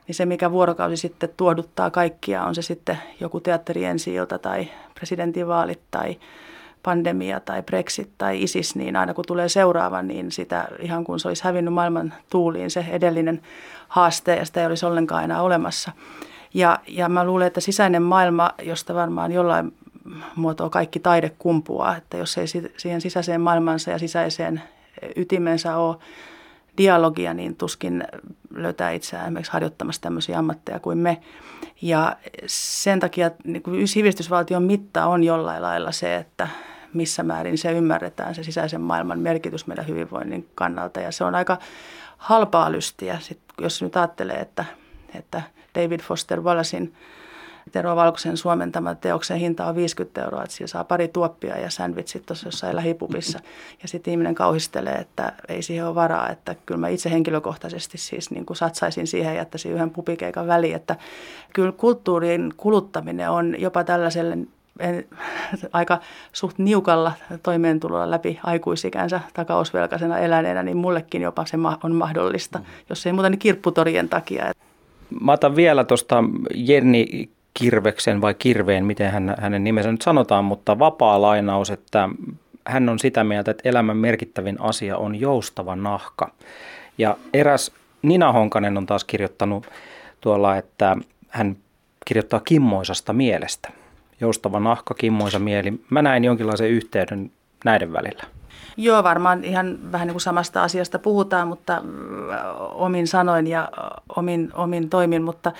niin 0.07 0.15
se, 0.15 0.25
mikä 0.25 0.51
vuorokausi 0.51 0.97
sitten 0.97 1.29
tuoduttaa 1.37 1.89
kaikkia, 1.89 2.43
on 2.43 2.55
se 2.55 2.61
sitten 2.61 2.97
joku 3.19 3.39
teatteri 3.39 3.85
ensi 3.85 4.15
tai 4.41 4.67
presidentinvaalit 4.95 5.81
tai 5.91 6.19
pandemia 6.83 7.39
tai 7.39 7.63
Brexit 7.63 8.09
tai 8.17 8.43
ISIS, 8.43 8.75
niin 8.75 8.95
aina 8.95 9.13
kun 9.13 9.25
tulee 9.27 9.49
seuraava, 9.49 10.01
niin 10.01 10.31
sitä 10.31 10.67
ihan 10.79 11.03
kuin 11.03 11.19
se 11.19 11.27
olisi 11.27 11.43
hävinnyt 11.43 11.73
maailman 11.73 12.13
tuuliin 12.29 12.71
se 12.71 12.85
edellinen 12.89 13.41
haaste 13.87 14.35
ja 14.35 14.45
sitä 14.45 14.59
ei 14.59 14.67
olisi 14.67 14.85
ollenkaan 14.85 15.23
enää 15.23 15.41
olemassa. 15.41 15.91
Ja, 16.53 16.79
ja 16.87 17.09
mä 17.09 17.25
luulen, 17.25 17.47
että 17.47 17.61
sisäinen 17.61 18.03
maailma, 18.03 18.51
josta 18.61 18.95
varmaan 18.95 19.31
jollain 19.31 19.73
muotoa 20.35 20.69
kaikki 20.69 20.99
taide 20.99 21.31
kumpuaa, 21.39 21.97
että 21.97 22.17
jos 22.17 22.37
ei 22.37 22.47
siihen 22.77 23.01
sisäiseen 23.01 23.41
maailmansa 23.41 23.91
ja 23.91 23.99
sisäiseen 23.99 24.61
ytimensä 25.15 25.77
ole 25.77 25.95
dialogia, 26.77 27.33
niin 27.33 27.55
tuskin 27.55 28.03
löytää 28.55 28.91
itseään 28.91 29.25
esimerkiksi 29.25 29.51
harjoittamassa 29.51 30.01
tämmöisiä 30.01 30.39
ammatteja 30.39 30.79
kuin 30.79 30.97
me. 30.97 31.21
Ja 31.81 32.17
sen 32.47 32.99
takia 32.99 33.31
niin 33.43 33.87
sivistysvaltion 33.87 34.63
mitta 34.63 35.05
on 35.05 35.23
jollain 35.23 35.61
lailla 35.61 35.91
se, 35.91 36.15
että 36.15 36.47
missä 36.93 37.23
määrin 37.23 37.57
se 37.57 37.71
ymmärretään, 37.71 38.35
se 38.35 38.43
sisäisen 38.43 38.81
maailman 38.81 39.19
merkitys 39.19 39.67
meidän 39.67 39.87
hyvinvoinnin 39.87 40.49
kannalta. 40.55 40.99
Ja 40.99 41.11
se 41.11 41.23
on 41.23 41.35
aika 41.35 41.57
halpaa 42.17 42.71
lystiä, 42.71 43.17
sit, 43.21 43.39
jos 43.61 43.81
nyt 43.81 43.95
ajattelee, 43.95 44.37
että, 44.37 44.65
että 45.15 45.41
David 45.75 45.99
Foster 45.99 46.41
Wallacein 46.41 46.93
Tero 47.71 47.95
Valkoisen 47.95 48.37
suomentama 48.37 48.95
teoksen 48.95 49.37
hinta 49.37 49.65
on 49.65 49.75
50 49.75 50.23
euroa, 50.23 50.43
että 50.43 50.55
siellä 50.55 50.71
saa 50.71 50.83
pari 50.83 51.07
tuoppia 51.07 51.57
ja 51.57 51.69
sandwichit 51.69 52.25
tuossa 52.25 52.47
jossain 52.47 52.75
lähipupissa. 52.75 53.39
Ja 53.81 53.87
sitten 53.87 54.11
ihminen 54.11 54.35
kauhistelee, 54.35 54.95
että 54.95 55.33
ei 55.47 55.61
siihen 55.61 55.85
ole 55.85 55.95
varaa, 55.95 56.29
että 56.29 56.55
kyllä 56.65 56.79
mä 56.79 56.87
itse 56.87 57.11
henkilökohtaisesti 57.11 57.97
siis 57.97 58.31
niin 58.31 58.45
kuin 58.45 58.57
satsaisin 58.57 59.07
siihen 59.07 59.33
ja 59.33 59.39
jättäisin 59.39 59.71
yhden 59.71 59.89
pupikeikan 59.89 60.47
väliin, 60.47 60.75
että 60.75 60.95
kyllä 61.53 61.71
kulttuurin 61.71 62.53
kuluttaminen 62.57 63.29
on 63.29 63.55
jopa 63.59 63.83
tällaiselle 63.83 64.37
aika 65.73 65.99
suht 66.33 66.57
niukalla 66.57 67.11
toimeentulolla 67.43 68.11
läpi 68.11 68.39
aikuisikänsä 68.43 69.21
takausvelkaisena 69.33 70.19
eläneenä, 70.19 70.63
niin 70.63 70.77
mullekin 70.77 71.21
jopa 71.21 71.45
se 71.45 71.57
on 71.83 71.95
mahdollista, 71.95 72.59
mm. 72.59 72.65
jos 72.89 73.05
ei 73.05 73.13
muuta 73.13 73.29
niin 73.29 73.39
kirpputorien 73.39 74.09
takia. 74.09 74.51
Mä 75.21 75.31
otan 75.31 75.55
vielä 75.55 75.83
tuosta 75.83 76.23
Jenni 76.53 77.29
Kirveksen 77.53 78.21
vai 78.21 78.33
Kirveen, 78.33 78.85
miten 78.85 79.11
hän, 79.11 79.35
hänen 79.39 79.63
nimensä 79.63 79.91
nyt 79.91 80.01
sanotaan, 80.01 80.45
mutta 80.45 80.79
vapaa 80.79 81.21
lainaus, 81.21 81.69
että 81.69 82.09
hän 82.67 82.89
on 82.89 82.99
sitä 82.99 83.23
mieltä, 83.23 83.51
että 83.51 83.69
elämän 83.69 83.97
merkittävin 83.97 84.61
asia 84.61 84.97
on 84.97 85.19
joustava 85.19 85.75
nahka. 85.75 86.31
Ja 86.97 87.17
eräs 87.33 87.71
Nina 88.01 88.31
Honkanen 88.31 88.77
on 88.77 88.85
taas 88.85 89.03
kirjoittanut 89.03 89.67
tuolla, 90.21 90.57
että 90.57 90.97
hän 91.29 91.57
kirjoittaa 92.05 92.39
kimmoisasta 92.39 93.13
mielestä. 93.13 93.80
Joustava 94.21 94.59
nahka, 94.59 94.93
kimmoisa 94.93 95.39
mieli. 95.39 95.73
Mä 95.89 96.01
näin 96.01 96.23
jonkinlaisen 96.23 96.69
yhteyden 96.69 97.31
näiden 97.65 97.93
välillä. 97.93 98.23
Joo, 98.77 99.03
varmaan 99.03 99.43
ihan 99.43 99.77
vähän 99.91 100.07
niin 100.07 100.13
kuin 100.13 100.21
samasta 100.21 100.63
asiasta 100.63 100.99
puhutaan, 100.99 101.47
mutta 101.47 101.81
omin 102.59 103.07
sanoin 103.07 103.47
ja 103.47 103.69
omin, 104.15 104.51
omin 104.53 104.89
toimin, 104.89 105.23
mutta 105.23 105.51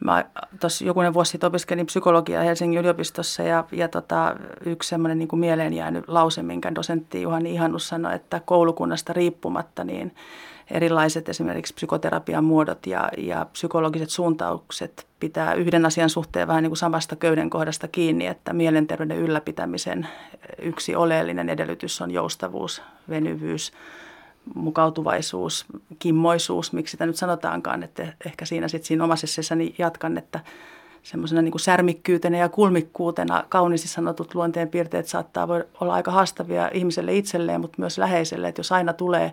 Mä 0.00 0.24
tuossa 0.60 0.84
jokunen 0.84 1.14
vuosi 1.14 1.30
sitten 1.30 1.48
opiskelin 1.48 1.86
psykologiaa 1.86 2.42
Helsingin 2.42 2.80
yliopistossa 2.80 3.42
ja, 3.42 3.64
ja 3.72 3.88
tota, 3.88 4.36
yksi 4.64 4.88
semmoinen 4.88 5.18
niin 5.18 5.28
kuin 5.28 5.40
mieleen 5.40 5.72
jäänyt 5.72 6.08
lause, 6.08 6.42
minkä 6.42 6.74
dosentti 6.74 7.22
Juhani 7.22 7.52
Ihannus 7.52 7.88
sanoi, 7.88 8.14
että 8.14 8.40
koulukunnasta 8.44 9.12
riippumatta 9.12 9.84
niin 9.84 10.14
erilaiset 10.70 11.28
esimerkiksi 11.28 11.74
psykoterapian 11.74 12.44
muodot 12.44 12.86
ja, 12.86 13.10
ja 13.18 13.46
psykologiset 13.52 14.10
suuntaukset 14.10 15.06
pitää 15.20 15.54
yhden 15.54 15.86
asian 15.86 16.10
suhteen 16.10 16.48
vähän 16.48 16.62
niin 16.62 16.70
kuin 16.70 16.78
samasta 16.78 17.16
köyden 17.16 17.50
kohdasta 17.50 17.88
kiinni, 17.88 18.26
että 18.26 18.52
mielenterveyden 18.52 19.18
ylläpitämisen 19.18 20.08
yksi 20.62 20.94
oleellinen 20.94 21.48
edellytys 21.48 22.00
on 22.00 22.10
joustavuus, 22.10 22.82
venyvyys, 23.08 23.72
mukautuvaisuus, 24.54 25.66
kimmoisuus, 25.98 26.72
miksi 26.72 26.90
sitä 26.90 27.06
nyt 27.06 27.16
sanotaankaan, 27.16 27.82
että 27.82 28.12
ehkä 28.26 28.44
siinä 28.44 28.68
sitten 28.68 28.86
siinä 28.86 29.04
omassa 29.04 29.26
sessäni 29.26 29.74
jatkan, 29.78 30.18
että 30.18 30.40
semmoisena 31.02 31.42
niin 31.42 31.60
särmikkyytenä 31.60 32.38
ja 32.38 32.48
kulmikkuutena 32.48 33.44
kauniisti 33.48 33.88
sanotut 33.88 34.34
luonteenpiirteet 34.34 35.08
saattaa 35.08 35.48
voi 35.48 35.64
olla 35.80 35.94
aika 35.94 36.10
haastavia 36.10 36.70
ihmiselle 36.74 37.16
itselleen, 37.16 37.60
mutta 37.60 37.76
myös 37.78 37.98
läheiselle, 37.98 38.48
että 38.48 38.60
jos 38.60 38.72
aina 38.72 38.92
tulee, 38.92 39.32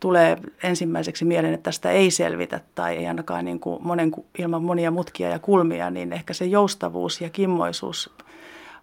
tulee 0.00 0.38
ensimmäiseksi 0.62 1.24
mieleen, 1.24 1.54
että 1.54 1.64
tästä 1.64 1.90
ei 1.90 2.10
selvitä 2.10 2.60
tai 2.74 2.96
ei 2.96 3.06
ainakaan 3.06 3.44
niin 3.44 3.60
kuin 3.60 3.78
monen, 3.82 4.12
ilman 4.38 4.62
monia 4.62 4.90
mutkia 4.90 5.28
ja 5.28 5.38
kulmia, 5.38 5.90
niin 5.90 6.12
ehkä 6.12 6.34
se 6.34 6.44
joustavuus 6.44 7.20
ja 7.20 7.30
kimmoisuus 7.30 8.10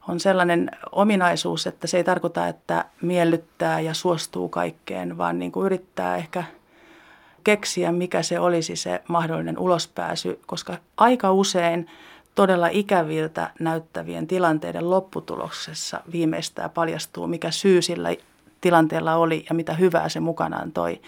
on 0.07 0.19
sellainen 0.19 0.71
ominaisuus, 0.91 1.67
että 1.67 1.87
se 1.87 1.97
ei 1.97 2.03
tarkoita, 2.03 2.47
että 2.47 2.85
miellyttää 3.01 3.79
ja 3.79 3.93
suostuu 3.93 4.49
kaikkeen, 4.49 5.17
vaan 5.17 5.39
niin 5.39 5.51
kuin 5.51 5.65
yrittää 5.65 6.17
ehkä 6.17 6.43
keksiä, 7.43 7.91
mikä 7.91 8.23
se 8.23 8.39
olisi 8.39 8.75
se 8.75 9.01
mahdollinen 9.07 9.59
ulospääsy, 9.59 10.39
koska 10.45 10.77
aika 10.97 11.31
usein 11.31 11.87
todella 12.35 12.67
ikäviltä 12.67 13.49
näyttävien 13.59 14.27
tilanteiden 14.27 14.89
lopputuloksessa 14.89 16.01
viimeistään 16.11 16.69
paljastuu, 16.69 17.27
mikä 17.27 17.51
syy 17.51 17.81
sillä 17.81 18.09
tilanteella 18.61 19.15
oli 19.15 19.45
ja 19.49 19.55
mitä 19.55 19.73
hyvää 19.73 20.09
se 20.09 20.19
mukanaan 20.19 20.71
toi. 20.71 21.01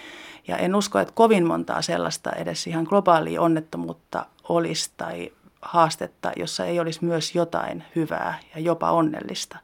Ja 0.47 0.57
en 0.57 0.75
usko, 0.75 0.99
että 0.99 1.13
kovin 1.15 1.45
montaa 1.45 1.81
sellaista 1.81 2.31
edes 2.31 2.67
ihan 2.67 2.85
globaalia 2.89 3.41
onnettomuutta 3.41 4.25
olisi 4.49 4.91
tai 4.97 5.31
haastetta, 5.63 6.31
jossa 6.35 6.65
ei 6.65 6.79
olisi 6.79 7.05
myös 7.05 7.35
jotain 7.35 7.83
hyvää 7.95 8.39
ja 8.55 8.61
jopa 8.61 8.91
onnellista. 8.91 9.57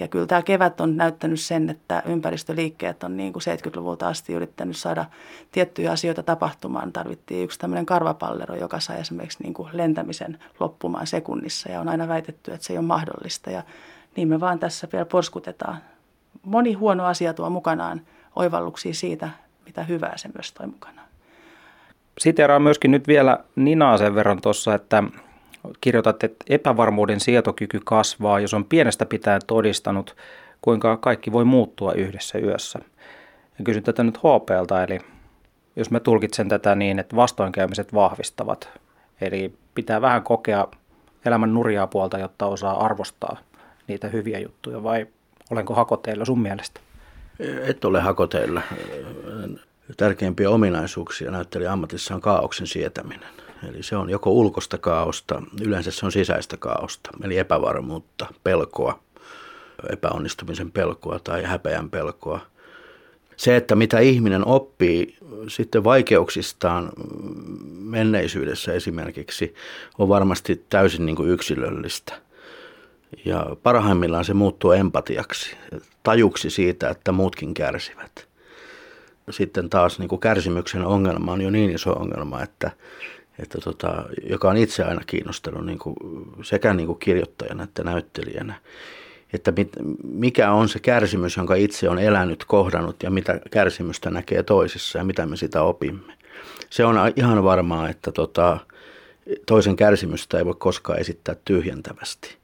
Ja 0.00 0.08
kyllä 0.08 0.26
tämä 0.26 0.42
kevät 0.42 0.80
on 0.80 0.96
näyttänyt 0.96 1.40
sen, 1.40 1.70
että 1.70 2.02
ympäristöliikkeet 2.06 3.02
on 3.02 3.16
niin 3.16 3.32
kuin 3.32 3.42
70-luvulta 3.42 4.08
asti 4.08 4.32
yrittänyt 4.32 4.76
saada 4.76 5.04
tiettyjä 5.52 5.92
asioita 5.92 6.22
tapahtumaan. 6.22 6.92
Tarvittiin 6.92 7.44
yksi 7.44 7.58
tämmöinen 7.58 7.86
karvapallero, 7.86 8.54
joka 8.54 8.80
sai 8.80 9.00
esimerkiksi 9.00 9.42
niin 9.42 9.54
kuin 9.54 9.68
lentämisen 9.72 10.38
loppumaan 10.60 11.06
sekunnissa 11.06 11.70
ja 11.70 11.80
on 11.80 11.88
aina 11.88 12.08
väitetty, 12.08 12.52
että 12.52 12.66
se 12.66 12.72
ei 12.72 12.78
ole 12.78 12.86
mahdollista. 12.86 13.50
Ja 13.50 13.62
niin 14.16 14.28
me 14.28 14.40
vaan 14.40 14.58
tässä 14.58 14.88
vielä 14.92 15.04
porskutetaan. 15.04 15.76
Moni 16.42 16.72
huono 16.72 17.04
asia 17.04 17.34
tuo 17.34 17.50
mukanaan 17.50 18.00
oivalluksia 18.36 18.94
siitä, 18.94 19.30
mitä 19.66 19.82
hyvää 19.82 20.16
se 20.16 20.28
myös 20.34 20.52
toi 20.52 20.66
mukanaan. 20.66 21.08
Siteraan 22.18 22.62
myöskin 22.62 22.90
nyt 22.90 23.08
vielä 23.08 23.38
Ninaa 23.56 23.98
sen 23.98 24.14
verran 24.14 24.40
tuossa, 24.40 24.74
että 24.74 25.02
kirjoitat, 25.80 26.24
että 26.24 26.44
epävarmuuden 26.48 27.20
sietokyky 27.20 27.80
kasvaa, 27.84 28.40
jos 28.40 28.54
on 28.54 28.64
pienestä 28.64 29.06
pitäen 29.06 29.40
todistanut, 29.46 30.16
kuinka 30.62 30.96
kaikki 30.96 31.32
voi 31.32 31.44
muuttua 31.44 31.92
yhdessä 31.92 32.38
yössä. 32.38 32.78
Ja 33.58 33.64
kysyn 33.64 33.82
tätä 33.82 34.02
nyt 34.02 34.18
HPlta, 34.18 34.84
eli 34.84 34.98
jos 35.76 35.90
mä 35.90 36.00
tulkitsen 36.00 36.48
tätä 36.48 36.74
niin, 36.74 36.98
että 36.98 37.16
vastoinkäymiset 37.16 37.94
vahvistavat, 37.94 38.68
eli 39.20 39.54
pitää 39.74 40.00
vähän 40.00 40.22
kokea 40.22 40.68
elämän 41.24 41.54
nurjaa 41.54 41.86
puolta, 41.86 42.18
jotta 42.18 42.46
osaa 42.46 42.84
arvostaa 42.84 43.36
niitä 43.86 44.08
hyviä 44.08 44.38
juttuja, 44.38 44.82
vai 44.82 45.06
olenko 45.50 45.74
hakoteilla 45.74 46.24
sun 46.24 46.40
mielestä? 46.40 46.80
Et 47.66 47.84
ole 47.84 48.00
hakoteilla. 48.00 48.62
Tärkeimpiä 49.96 50.50
ominaisuuksia 50.50 51.30
näytteli 51.30 51.66
ammatissa 51.66 52.14
on 52.14 52.20
kaauksen 52.20 52.66
sietäminen. 52.66 53.28
Eli 53.68 53.82
se 53.82 53.96
on 53.96 54.10
joko 54.10 54.30
ulkosta 54.30 54.78
kaaosta, 54.78 55.42
yleensä 55.62 55.90
se 55.90 56.06
on 56.06 56.12
sisäistä 56.12 56.56
kaaosta, 56.56 57.10
eli 57.24 57.38
epävarmuutta, 57.38 58.26
pelkoa, 58.44 58.98
epäonnistumisen 59.92 60.72
pelkoa 60.72 61.18
tai 61.18 61.42
häpeän 61.42 61.90
pelkoa. 61.90 62.40
Se, 63.36 63.56
että 63.56 63.74
mitä 63.74 63.98
ihminen 63.98 64.46
oppii 64.46 65.16
sitten 65.48 65.84
vaikeuksistaan 65.84 66.92
menneisyydessä 67.78 68.72
esimerkiksi, 68.72 69.54
on 69.98 70.08
varmasti 70.08 70.64
täysin 70.70 71.06
niin 71.06 71.16
kuin 71.16 71.28
yksilöllistä. 71.28 72.14
Ja 73.24 73.56
parhaimmillaan 73.62 74.24
se 74.24 74.34
muuttuu 74.34 74.72
empatiaksi, 74.72 75.56
tajuksi 76.02 76.50
siitä, 76.50 76.88
että 76.88 77.12
muutkin 77.12 77.54
kärsivät. 77.54 78.28
Sitten 79.30 79.70
taas 79.70 79.98
niin 79.98 80.08
kuin 80.08 80.20
kärsimyksen 80.20 80.86
ongelma 80.86 81.32
on 81.32 81.40
jo 81.40 81.50
niin 81.50 81.70
iso 81.70 81.92
ongelma, 81.92 82.42
että 82.42 82.70
että 83.42 83.58
tota, 83.58 84.04
joka 84.30 84.50
on 84.50 84.56
itse 84.56 84.84
aina 84.84 85.00
kiinnostanut 85.06 85.66
niin 85.66 85.78
kuin, 85.78 85.96
sekä 86.42 86.74
niin 86.74 86.86
kuin 86.86 86.98
kirjoittajana 86.98 87.64
että 87.64 87.84
näyttelijänä, 87.84 88.54
että 89.32 89.52
mit, 89.56 89.68
mikä 90.02 90.52
on 90.52 90.68
se 90.68 90.78
kärsimys, 90.78 91.36
jonka 91.36 91.54
itse 91.54 91.88
on 91.88 91.98
elänyt, 91.98 92.44
kohdannut 92.44 93.02
ja 93.02 93.10
mitä 93.10 93.40
kärsimystä 93.50 94.10
näkee 94.10 94.42
toisissa 94.42 94.98
ja 94.98 95.04
mitä 95.04 95.26
me 95.26 95.36
sitä 95.36 95.62
opimme. 95.62 96.12
Se 96.70 96.84
on 96.84 96.96
ihan 97.16 97.44
varmaa, 97.44 97.88
että, 97.88 98.12
tota, 98.12 98.58
toisen 99.46 99.76
kärsimystä 99.76 100.38
ei 100.38 100.44
voi 100.44 100.54
koskaan 100.58 100.98
esittää 100.98 101.36
tyhjentävästi, 101.44 102.36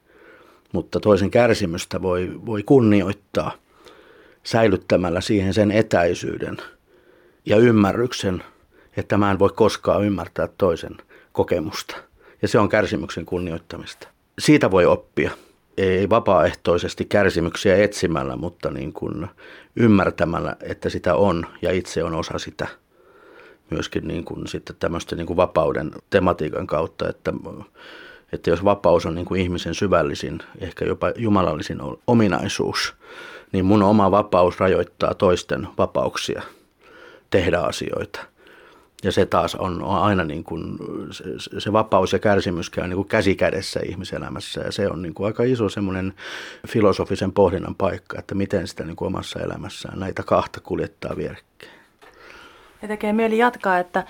mutta 0.71 0.99
toisen 0.99 1.31
kärsimystä 1.31 2.01
voi, 2.01 2.31
voi 2.45 2.63
kunnioittaa 2.63 3.51
säilyttämällä 4.43 5.21
siihen 5.21 5.53
sen 5.53 5.71
etäisyyden 5.71 6.57
ja 7.45 7.57
ymmärryksen, 7.57 8.43
että 8.97 9.17
mä 9.17 9.31
en 9.31 9.39
voi 9.39 9.49
koskaan 9.55 10.03
ymmärtää 10.03 10.47
toisen 10.57 10.97
kokemusta. 11.31 11.95
Ja 12.41 12.47
se 12.47 12.59
on 12.59 12.69
kärsimyksen 12.69 13.25
kunnioittamista. 13.25 14.07
Siitä 14.39 14.71
voi 14.71 14.85
oppia. 14.85 15.31
Ei 15.77 16.09
vapaaehtoisesti 16.09 17.05
kärsimyksiä 17.05 17.77
etsimällä, 17.77 18.35
mutta 18.35 18.71
niin 18.71 18.93
kuin 18.93 19.27
ymmärtämällä, 19.75 20.55
että 20.61 20.89
sitä 20.89 21.15
on 21.15 21.45
ja 21.61 21.71
itse 21.71 22.03
on 22.03 22.15
osa 22.15 22.39
sitä– 22.39 22.67
myöskin 23.69 24.07
niin 24.07 24.25
kuin 24.25 24.47
sitten 24.47 24.75
tämmöisten 24.79 25.17
niin 25.17 25.25
kuin 25.25 25.37
vapauden 25.37 25.91
tematiikan 26.09 26.67
kautta, 26.67 27.09
että, 27.09 27.33
että 28.31 28.49
jos 28.49 28.63
vapaus 28.63 29.05
on 29.05 29.15
niin 29.15 29.25
kuin 29.25 29.41
ihmisen 29.41 29.75
syvällisin, 29.75 30.39
ehkä 30.59 30.85
jopa 30.85 31.11
jumalallisin 31.15 31.79
ominaisuus, 32.07 32.95
niin 33.51 33.65
mun 33.65 33.83
oma 33.83 34.11
vapaus 34.11 34.59
rajoittaa 34.59 35.13
toisten 35.13 35.67
vapauksia 35.77 36.41
tehdä 37.29 37.59
asioita. 37.59 38.19
Ja 39.03 39.11
se 39.11 39.25
taas 39.25 39.55
on, 39.55 39.83
on 39.83 40.01
aina 40.01 40.23
niin 40.23 40.43
kuin, 40.43 40.77
se, 41.11 41.23
se 41.59 41.73
vapaus 41.73 42.13
ja 42.13 42.19
kärsimys 42.19 42.69
käy 42.69 42.87
niin 42.87 42.95
kuin 42.95 43.07
käsi 43.07 43.35
kädessä 43.35 43.79
ihmiselämässä 43.89 44.61
ja 44.61 44.71
se 44.71 44.87
on 44.87 45.01
niin 45.01 45.13
kuin 45.13 45.27
aika 45.27 45.43
iso 45.43 45.69
semmoinen 45.69 46.13
filosofisen 46.67 47.31
pohdinnan 47.31 47.75
paikka, 47.75 48.19
että 48.19 48.35
miten 48.35 48.67
sitä 48.67 48.83
niin 48.83 48.95
kuin 48.95 49.07
omassa 49.07 49.39
elämässään 49.39 49.99
näitä 49.99 50.23
kahta 50.23 50.59
kuljettaa 50.59 51.17
vierekkäin. 51.17 51.71
Ja 52.81 52.87
tekee 52.87 53.13
mieli 53.13 53.37
jatkaa, 53.37 53.79
että, 53.79 54.03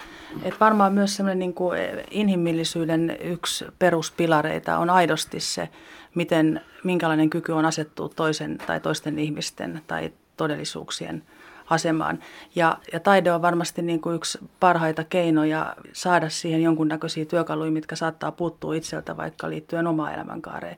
että 0.44 0.60
varmaan 0.60 0.94
myös 0.94 1.16
semmoinen 1.16 1.40
niin 1.40 1.54
kuin 1.54 1.80
inhimillisyyden 2.12 3.18
yksi 3.22 3.66
peruspilareita 3.80 4.78
on 4.78 4.90
aidosti 4.90 5.40
se, 5.40 5.70
miten, 6.16 6.62
minkälainen 6.84 7.30
kyky 7.30 7.52
on 7.52 7.66
asettua 7.66 8.10
toisen 8.16 8.58
tai 8.58 8.80
toisten 8.80 9.20
ihmisten 9.20 9.82
tai 9.88 10.12
todellisuuksien 10.38 11.24
asemaan. 11.70 12.20
Ja, 12.56 12.78
ja 12.94 13.00
taide 13.00 13.32
on 13.32 13.42
varmasti 13.42 13.82
niin 13.82 14.02
kuin 14.02 14.16
yksi 14.16 14.40
parhaita 14.60 15.04
keinoja 15.04 15.76
saada 15.94 16.30
siihen 16.30 16.64
jonkunnäköisiä 16.64 17.26
työkaluja, 17.26 17.72
mitkä 17.72 17.96
saattaa 17.96 18.32
puuttua 18.32 18.74
itseltä 18.74 19.18
vaikka 19.18 19.50
liittyen 19.50 19.88
omaan 19.88 20.14
elämänkaareen. 20.14 20.78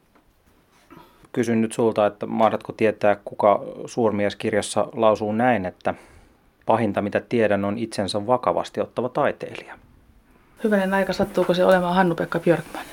Kysyn 1.31 1.61
nyt 1.61 1.73
sulta, 1.73 2.05
että 2.05 2.25
mahdatko 2.25 2.73
tietää, 2.73 3.17
kuka 3.25 3.63
suurmieskirjassa 3.85 4.87
lausuu 4.93 5.31
näin, 5.31 5.65
että 5.65 5.93
pahinta 6.65 7.01
mitä 7.01 7.21
tiedän 7.29 7.65
on 7.65 7.77
itsensä 7.77 8.27
vakavasti 8.27 8.81
ottava 8.81 9.09
taiteilija. 9.09 9.77
Hyvänen 10.63 10.93
aika, 10.93 11.13
sattuuko 11.13 11.53
se 11.53 11.65
olemaan 11.65 11.95
Hannu-Pekka 11.95 12.39
Björkman? 12.39 12.85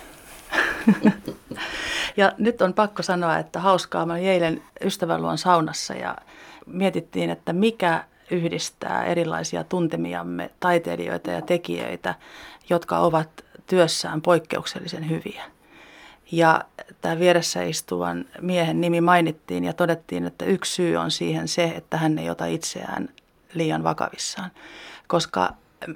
ja 2.16 2.32
nyt 2.38 2.62
on 2.62 2.74
pakko 2.74 3.02
sanoa, 3.02 3.38
että 3.38 3.60
hauskaa. 3.60 4.06
Mä 4.06 4.12
olin 4.12 4.24
eilen 4.24 4.62
ystävän 4.84 5.22
luon 5.22 5.38
saunassa 5.38 5.94
ja 5.94 6.16
mietittiin, 6.66 7.30
että 7.30 7.52
mikä 7.52 8.04
yhdistää 8.30 9.04
erilaisia 9.04 9.64
tuntemiamme 9.64 10.50
taiteilijoita 10.60 11.30
ja 11.30 11.42
tekijöitä, 11.42 12.14
jotka 12.70 12.98
ovat 12.98 13.44
työssään 13.66 14.22
poikkeuksellisen 14.22 15.10
hyviä. 15.10 15.42
Ja 16.32 16.64
tämä 17.00 17.18
vieressä 17.18 17.62
istuvan 17.62 18.24
miehen 18.40 18.80
nimi 18.80 19.00
mainittiin 19.00 19.64
ja 19.64 19.72
todettiin, 19.72 20.26
että 20.26 20.44
yksi 20.44 20.74
syy 20.74 20.96
on 20.96 21.10
siihen 21.10 21.48
se, 21.48 21.64
että 21.64 21.96
hän 21.96 22.18
ei 22.18 22.30
ota 22.30 22.46
itseään 22.46 23.08
liian 23.54 23.84
vakavissaan. 23.84 24.50
Koska 25.06 25.54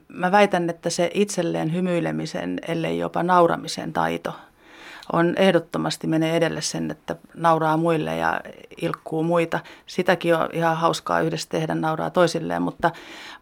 mä 0.08 0.32
väitän, 0.32 0.70
että 0.70 0.90
se 0.90 1.10
itselleen 1.14 1.74
hymyilemisen, 1.74 2.60
ellei 2.68 2.98
jopa 2.98 3.22
nauramisen 3.22 3.92
taito 3.92 4.32
on 5.12 5.34
ehdottomasti 5.36 6.06
menee 6.06 6.36
edelle 6.36 6.60
sen, 6.60 6.90
että 6.90 7.16
nauraa 7.34 7.76
muille 7.76 8.16
ja 8.16 8.40
ilkkuu 8.82 9.22
muita. 9.22 9.60
Sitäkin 9.86 10.34
on 10.34 10.48
ihan 10.52 10.76
hauskaa 10.76 11.20
yhdessä 11.20 11.48
tehdä, 11.48 11.74
nauraa 11.74 12.10
toisilleen, 12.10 12.62
mutta, 12.62 12.90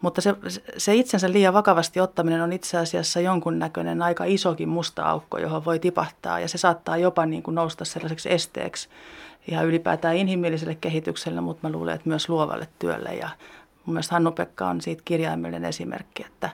mutta 0.00 0.20
se, 0.20 0.34
se 0.76 0.94
itsensä 0.94 1.32
liian 1.32 1.54
vakavasti 1.54 2.00
ottaminen 2.00 2.42
on 2.42 2.52
itse 2.52 2.78
asiassa 2.78 3.20
jonkunnäköinen 3.20 4.02
aika 4.02 4.24
isokin 4.24 4.68
musta 4.68 5.02
aukko, 5.02 5.38
johon 5.38 5.64
voi 5.64 5.78
tipahtaa 5.78 6.40
ja 6.40 6.48
se 6.48 6.58
saattaa 6.58 6.96
jopa 6.96 7.26
niin 7.26 7.42
kuin 7.42 7.54
nousta 7.54 7.84
sellaiseksi 7.84 8.32
esteeksi 8.32 8.88
ihan 9.48 9.66
ylipäätään 9.66 10.16
inhimilliselle 10.16 10.74
kehitykselle, 10.74 11.40
mutta 11.40 11.68
mä 11.68 11.72
luulen, 11.72 11.94
että 11.94 12.08
myös 12.08 12.28
luovalle 12.28 12.68
työlle 12.78 13.14
ja 13.14 13.28
Mun 13.88 13.94
mielestä 13.94 14.14
Hannu-Pekka 14.14 14.68
on 14.68 14.80
siitä 14.80 15.02
kirjaimellinen 15.04 15.68
esimerkki, 15.68 16.24
että 16.26 16.50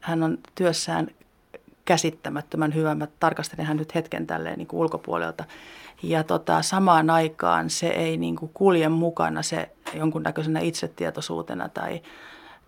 hän 0.00 0.22
on 0.22 0.38
työssään 0.54 1.08
käsittämättömän 1.84 2.74
hyvä. 2.74 2.94
Mä 2.94 3.06
tarkastelin 3.20 3.66
hän 3.66 3.76
nyt 3.76 3.94
hetken 3.94 4.26
tälleen 4.26 4.58
niin 4.58 4.66
kuin 4.66 4.80
ulkopuolelta. 4.80 5.44
Ja 6.02 6.24
tota, 6.24 6.62
samaan 6.62 7.10
aikaan 7.10 7.70
se 7.70 7.88
ei 7.88 8.16
niin 8.16 8.36
kuin 8.36 8.50
kulje 8.54 8.88
mukana 8.88 9.42
se 9.42 9.70
jonkunnäköisenä 9.94 10.60
itsetietoisuutena 10.60 11.68
tai, 11.68 12.02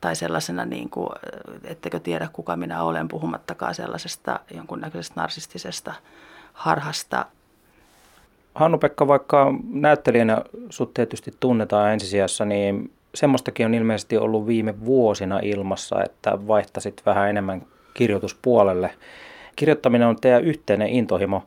tai 0.01 0.17
sellaisena, 0.17 0.65
niin 0.65 0.91
kuin, 0.91 1.09
ettekö 1.65 2.01
tiedä 2.01 2.29
kuka 2.33 2.57
minä 2.57 2.83
olen, 2.83 3.09
puhumattakaan 3.09 3.75
sellaisesta 3.75 4.41
jonkunnäköisestä 4.55 5.21
narsistisesta 5.21 5.95
harhasta. 6.53 7.27
Hannu-Pekka, 8.55 9.07
vaikka 9.07 9.55
näyttelijänä 9.71 10.43
sut 10.71 10.95
tietysti 10.95 11.35
tunnetaan 11.41 11.93
ensisijassa, 11.93 12.45
niin 12.45 12.93
semmoistakin 13.15 13.67
on 13.67 13.75
ilmeisesti 13.75 14.17
ollut 14.17 14.47
viime 14.47 14.85
vuosina 14.85 15.39
ilmassa, 15.43 16.05
että 16.05 16.47
vaihtasit 16.47 17.03
vähän 17.07 17.31
enemmän 17.31 17.63
kirjoituspuolelle. 17.97 18.91
Kirjoittaminen 19.57 20.09
on 20.09 20.17
teidän 20.21 20.45
yhteinen 20.45 20.89
intohimo. 20.89 21.47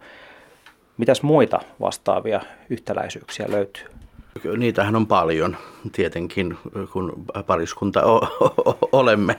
Mitäs 0.98 1.22
muita 1.24 1.60
vastaavia 1.82 2.42
yhtäläisyyksiä 2.70 3.46
löytyy? 3.50 3.84
Niitähän 4.58 4.96
on 4.96 5.08
paljon 5.08 5.58
tietenkin, 5.92 6.58
kun 6.94 7.26
pariskunta 7.48 8.04
o- 8.06 8.28
o- 8.66 8.78
olemme. 8.92 9.36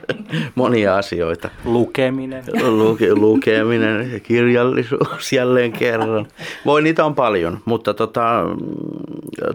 Monia 0.54 0.96
asioita. 0.96 1.50
Lukeminen. 1.64 2.44
Luke- 2.62 3.14
lukeminen 3.14 4.12
ja 4.12 4.20
kirjallisuus 4.20 5.32
jälleen 5.32 5.72
kerran. 5.72 6.26
Voi 6.66 6.82
niitä 6.82 7.04
on 7.04 7.14
paljon, 7.14 7.58
mutta 7.64 7.94
tota, 7.94 8.44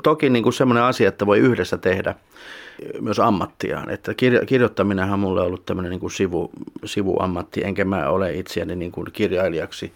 toki 0.04 0.30
niin 0.30 0.44
kuin 0.44 0.54
semmoinen 0.54 0.84
asia, 0.84 1.10
että 1.10 1.26
voi 1.26 1.40
yhdessä 1.40 1.78
tehdä 1.78 2.16
myös 3.02 3.20
ammattiaan. 3.20 3.90
Että 3.90 4.14
kirjo- 4.14 4.46
kirjoittaminenhan 4.46 5.20
mulle 5.20 5.42
on 5.42 5.48
ollut 5.48 5.66
tämmöinen 5.66 5.90
niin 5.90 6.12
sivu, 6.12 6.52
sivuammatti, 6.86 7.62
enkä 7.64 7.86
mä 7.86 8.10
ole 8.10 8.34
itseäni 8.34 8.76
niin 8.76 8.92
kuin 8.92 9.08
kirjailijaksi 9.14 9.94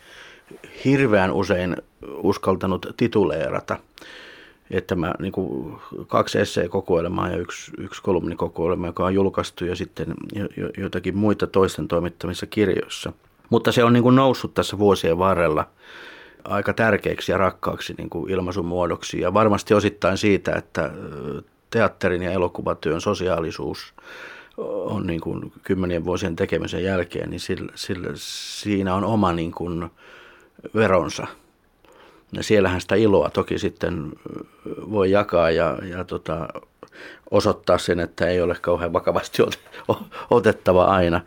hirveän 0.86 1.32
usein 1.32 1.78
uskaltanut 2.24 2.86
tituleerata– 2.98 3.78
että 4.74 4.96
mä 4.96 5.14
niin 5.20 5.32
kuin 5.32 5.76
kaksi 6.08 6.40
esseekokoelmaa 6.40 7.30
ja 7.30 7.38
yksi, 7.38 7.72
yksi 7.78 8.02
kolumnikokoelma, 8.02 8.88
joka 8.88 9.06
on 9.06 9.14
julkaistu 9.14 9.66
ja 9.66 9.76
sitten 9.76 10.14
joitakin 10.78 11.18
muita 11.18 11.48
toisten 11.48 11.88
toimittamissa 11.88 12.46
kirjoissa. 12.46 13.14
Mutta 13.50 13.72
se 13.72 13.84
on 13.84 13.94
niin 13.94 14.04
kuin 14.04 14.16
noussut 14.16 14.54
tässä 14.54 14.78
vuosien 14.78 15.18
varrella 15.18 15.68
aika 16.44 16.74
tärkeäksi 16.74 17.32
ja 17.32 17.38
rakkaaksi 17.38 17.94
niin 17.98 18.10
kuin 18.10 18.32
ilmaisumuodoksi 18.32 19.22
ja 19.22 19.34
varmasti 19.34 19.74
osittain 19.74 20.18
siitä, 20.18 20.52
että 20.56 20.92
teatterin 21.74 22.22
ja 22.22 22.32
elokuvatyön 22.32 23.02
sosiaalisuus 23.02 23.94
on 24.58 25.08
niin 25.08 25.22
kuin 25.22 25.52
kymmenien 25.64 26.06
vuosien 26.06 26.36
tekemisen 26.36 26.84
jälkeen, 26.84 27.30
niin 27.30 27.40
sillä, 27.40 27.72
sillä, 27.76 28.10
siinä 28.16 28.96
on 28.96 29.04
oma 29.04 29.34
niin 29.34 29.52
kuin 29.52 29.92
veronsa– 30.76 31.28
ja 32.34 32.44
siellähän 32.44 32.82
sitä 32.82 32.96
iloa 32.96 33.30
toki 33.30 33.60
sitten 33.60 34.12
voi 34.66 35.12
jakaa 35.12 35.52
ja, 35.52 35.78
ja 35.84 36.04
tota, 36.04 36.48
osoittaa 37.32 37.78
sen, 37.78 38.00
että 38.00 38.28
ei 38.28 38.42
ole 38.42 38.56
kauhean 38.62 38.94
vakavasti 38.94 39.44
otettava 40.30 40.86
aina. 40.86 41.22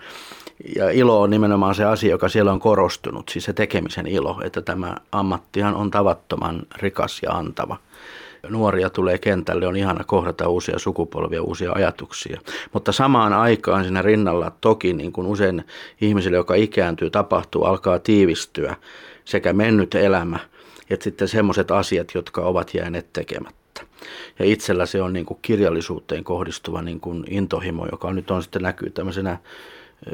Ja 0.76 0.90
ilo 0.90 1.22
on 1.22 1.30
nimenomaan 1.30 1.74
se 1.74 1.84
asia, 1.84 2.10
joka 2.10 2.28
siellä 2.28 2.52
on 2.52 2.60
korostunut, 2.60 3.28
siis 3.28 3.44
se 3.44 3.52
tekemisen 3.52 4.06
ilo, 4.06 4.40
että 4.44 4.62
tämä 4.62 4.96
ammattihan 5.12 5.74
on 5.74 5.90
tavattoman 5.90 6.62
rikas 6.76 7.22
ja 7.22 7.32
antava. 7.32 7.76
Nuoria 8.50 8.90
tulee 8.90 9.18
kentälle, 9.18 9.66
on 9.66 9.76
ihana 9.76 10.04
kohdata 10.04 10.48
uusia 10.48 10.78
sukupolvia, 10.78 11.42
uusia 11.42 11.72
ajatuksia. 11.72 12.40
Mutta 12.72 12.92
samaan 12.92 13.32
aikaan 13.32 13.84
siinä 13.84 14.02
rinnalla 14.02 14.52
toki 14.60 14.92
niin 14.92 15.12
kuin 15.12 15.26
usein 15.26 15.64
ihmisille, 16.00 16.36
joka 16.36 16.54
ikääntyy, 16.54 17.10
tapahtuu, 17.10 17.64
alkaa 17.64 17.98
tiivistyä 17.98 18.76
sekä 19.24 19.52
mennyt 19.52 19.94
elämä– 19.94 20.38
että 20.90 21.04
sitten 21.04 21.28
semmoiset 21.28 21.70
asiat, 21.70 22.14
jotka 22.14 22.42
ovat 22.42 22.74
jääneet 22.74 23.12
tekemättä. 23.12 23.82
Ja 24.38 24.44
itsellä 24.44 24.86
se 24.86 25.02
on 25.02 25.12
niin 25.12 25.26
kuin 25.26 25.38
kirjallisuuteen 25.42 26.24
kohdistuva 26.24 26.82
niin 26.82 27.00
kuin 27.00 27.24
intohimo, 27.30 27.86
joka 27.90 28.12
nyt 28.12 28.30
on 28.30 28.42
sitten 28.42 28.62
näkyy 28.62 28.90
tämmöisenä 28.90 29.38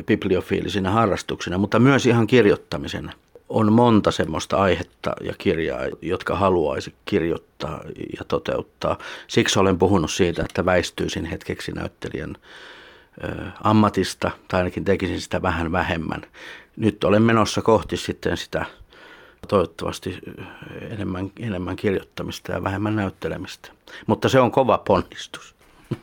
bibliofiilisinä 0.07 0.91
harrastuksena, 0.91 1.59
mutta 1.59 1.79
myös 1.79 2.07
ihan 2.07 2.27
kirjoittamisena. 2.27 3.13
On 3.53 3.73
monta 3.73 4.11
semmoista 4.11 4.57
aihetta 4.57 5.13
ja 5.21 5.35
kirjaa, 5.39 5.81
jotka 6.03 6.37
haluaisi 6.37 6.95
kirjoittaa 7.05 7.81
ja 8.19 8.25
toteuttaa. 8.29 8.99
Siksi 9.29 9.59
olen 9.59 9.79
puhunut 9.79 10.11
siitä, 10.11 10.43
että 10.43 10.65
väistyisin 10.65 11.25
hetkeksi 11.25 11.73
näyttelijän 11.73 12.37
ammatista, 13.65 14.31
tai 14.49 14.61
ainakin 14.61 14.85
tekisin 14.85 15.21
sitä 15.21 15.43
vähän 15.43 15.73
vähemmän, 15.73 16.23
nyt 16.77 17.05
olen 17.05 17.23
menossa 17.23 17.63
kohti 17.63 17.97
sitten 17.97 18.37
sitä 18.37 18.65
toivottavasti 19.49 20.19
enemmän, 20.91 21.31
enemmän 21.41 21.77
kirjoittamista 21.77 22.53
ja 22.53 22.65
vähemmän 22.65 22.97
näyttelemistä. 22.97 23.73
Mutta 24.07 24.29
se 24.29 24.41
on 24.41 24.51
kova 24.51 24.79
ponnistus. 24.79 25.55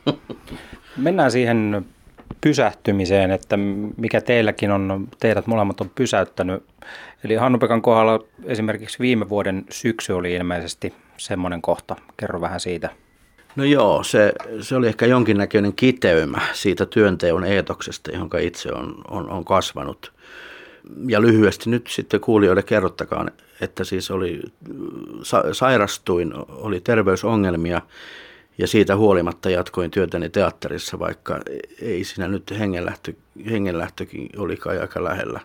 Mennään 0.96 1.30
siihen 1.30 1.86
pysähtymiseen, 2.40 3.30
että 3.30 3.56
mikä 3.96 4.20
teilläkin 4.20 4.70
on, 4.70 5.08
teidät 5.20 5.46
molemmat 5.46 5.80
on 5.80 5.90
pysäyttänyt. 5.94 6.62
Eli 7.24 7.34
Hannu-Pekan 7.34 7.82
kohdalla 7.82 8.24
esimerkiksi 8.44 8.98
viime 8.98 9.28
vuoden 9.28 9.64
syksy 9.70 10.12
oli 10.12 10.34
ilmeisesti 10.34 10.94
semmoinen 11.16 11.62
kohta. 11.62 11.96
Kerro 12.16 12.40
vähän 12.40 12.60
siitä. 12.60 12.90
No 13.56 13.64
joo, 13.64 14.02
se, 14.02 14.32
se 14.60 14.76
oli 14.76 14.88
ehkä 14.88 15.06
jonkinnäköinen 15.06 15.72
kiteymä 15.72 16.40
siitä 16.52 16.86
työnteon 16.86 17.44
eetoksesta, 17.44 18.10
johon 18.10 18.30
itse 18.40 18.72
on, 18.72 18.94
on, 19.10 19.30
on 19.30 19.44
kasvanut. 19.44 20.12
Ja 21.08 21.20
lyhyesti 21.20 21.70
nyt 21.70 21.86
sitten 21.86 22.20
kuulijoille 22.20 22.62
kerrottakaan, 22.62 23.30
että 23.60 23.84
siis 23.84 24.10
oli, 24.10 24.40
sa, 25.22 25.44
sairastuin, 25.52 26.32
oli 26.48 26.80
terveysongelmia 26.80 27.80
ja 28.60 28.66
siitä 28.66 28.96
huolimatta 28.96 29.50
jatkoin 29.50 29.90
työtäni 29.90 30.28
teatterissa, 30.28 30.98
vaikka 30.98 31.40
ei 31.82 32.04
siinä 32.04 32.28
nyt 32.28 32.50
hengenlähtö, 32.58 33.12
hengenlähtökin 33.50 34.28
oli 34.36 34.56
kai 34.56 34.78
aika 34.78 35.04
lähellä. 35.04 35.40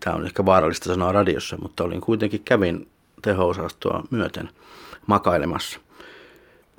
Tämä 0.00 0.16
on 0.16 0.26
ehkä 0.26 0.46
vaarallista 0.46 0.86
sanoa 0.86 1.12
radiossa, 1.12 1.56
mutta 1.62 1.84
olin 1.84 2.00
kuitenkin 2.00 2.42
kävin 2.44 2.88
teho-osastoa 3.22 4.02
myöten 4.10 4.48
makailemassa. 5.06 5.80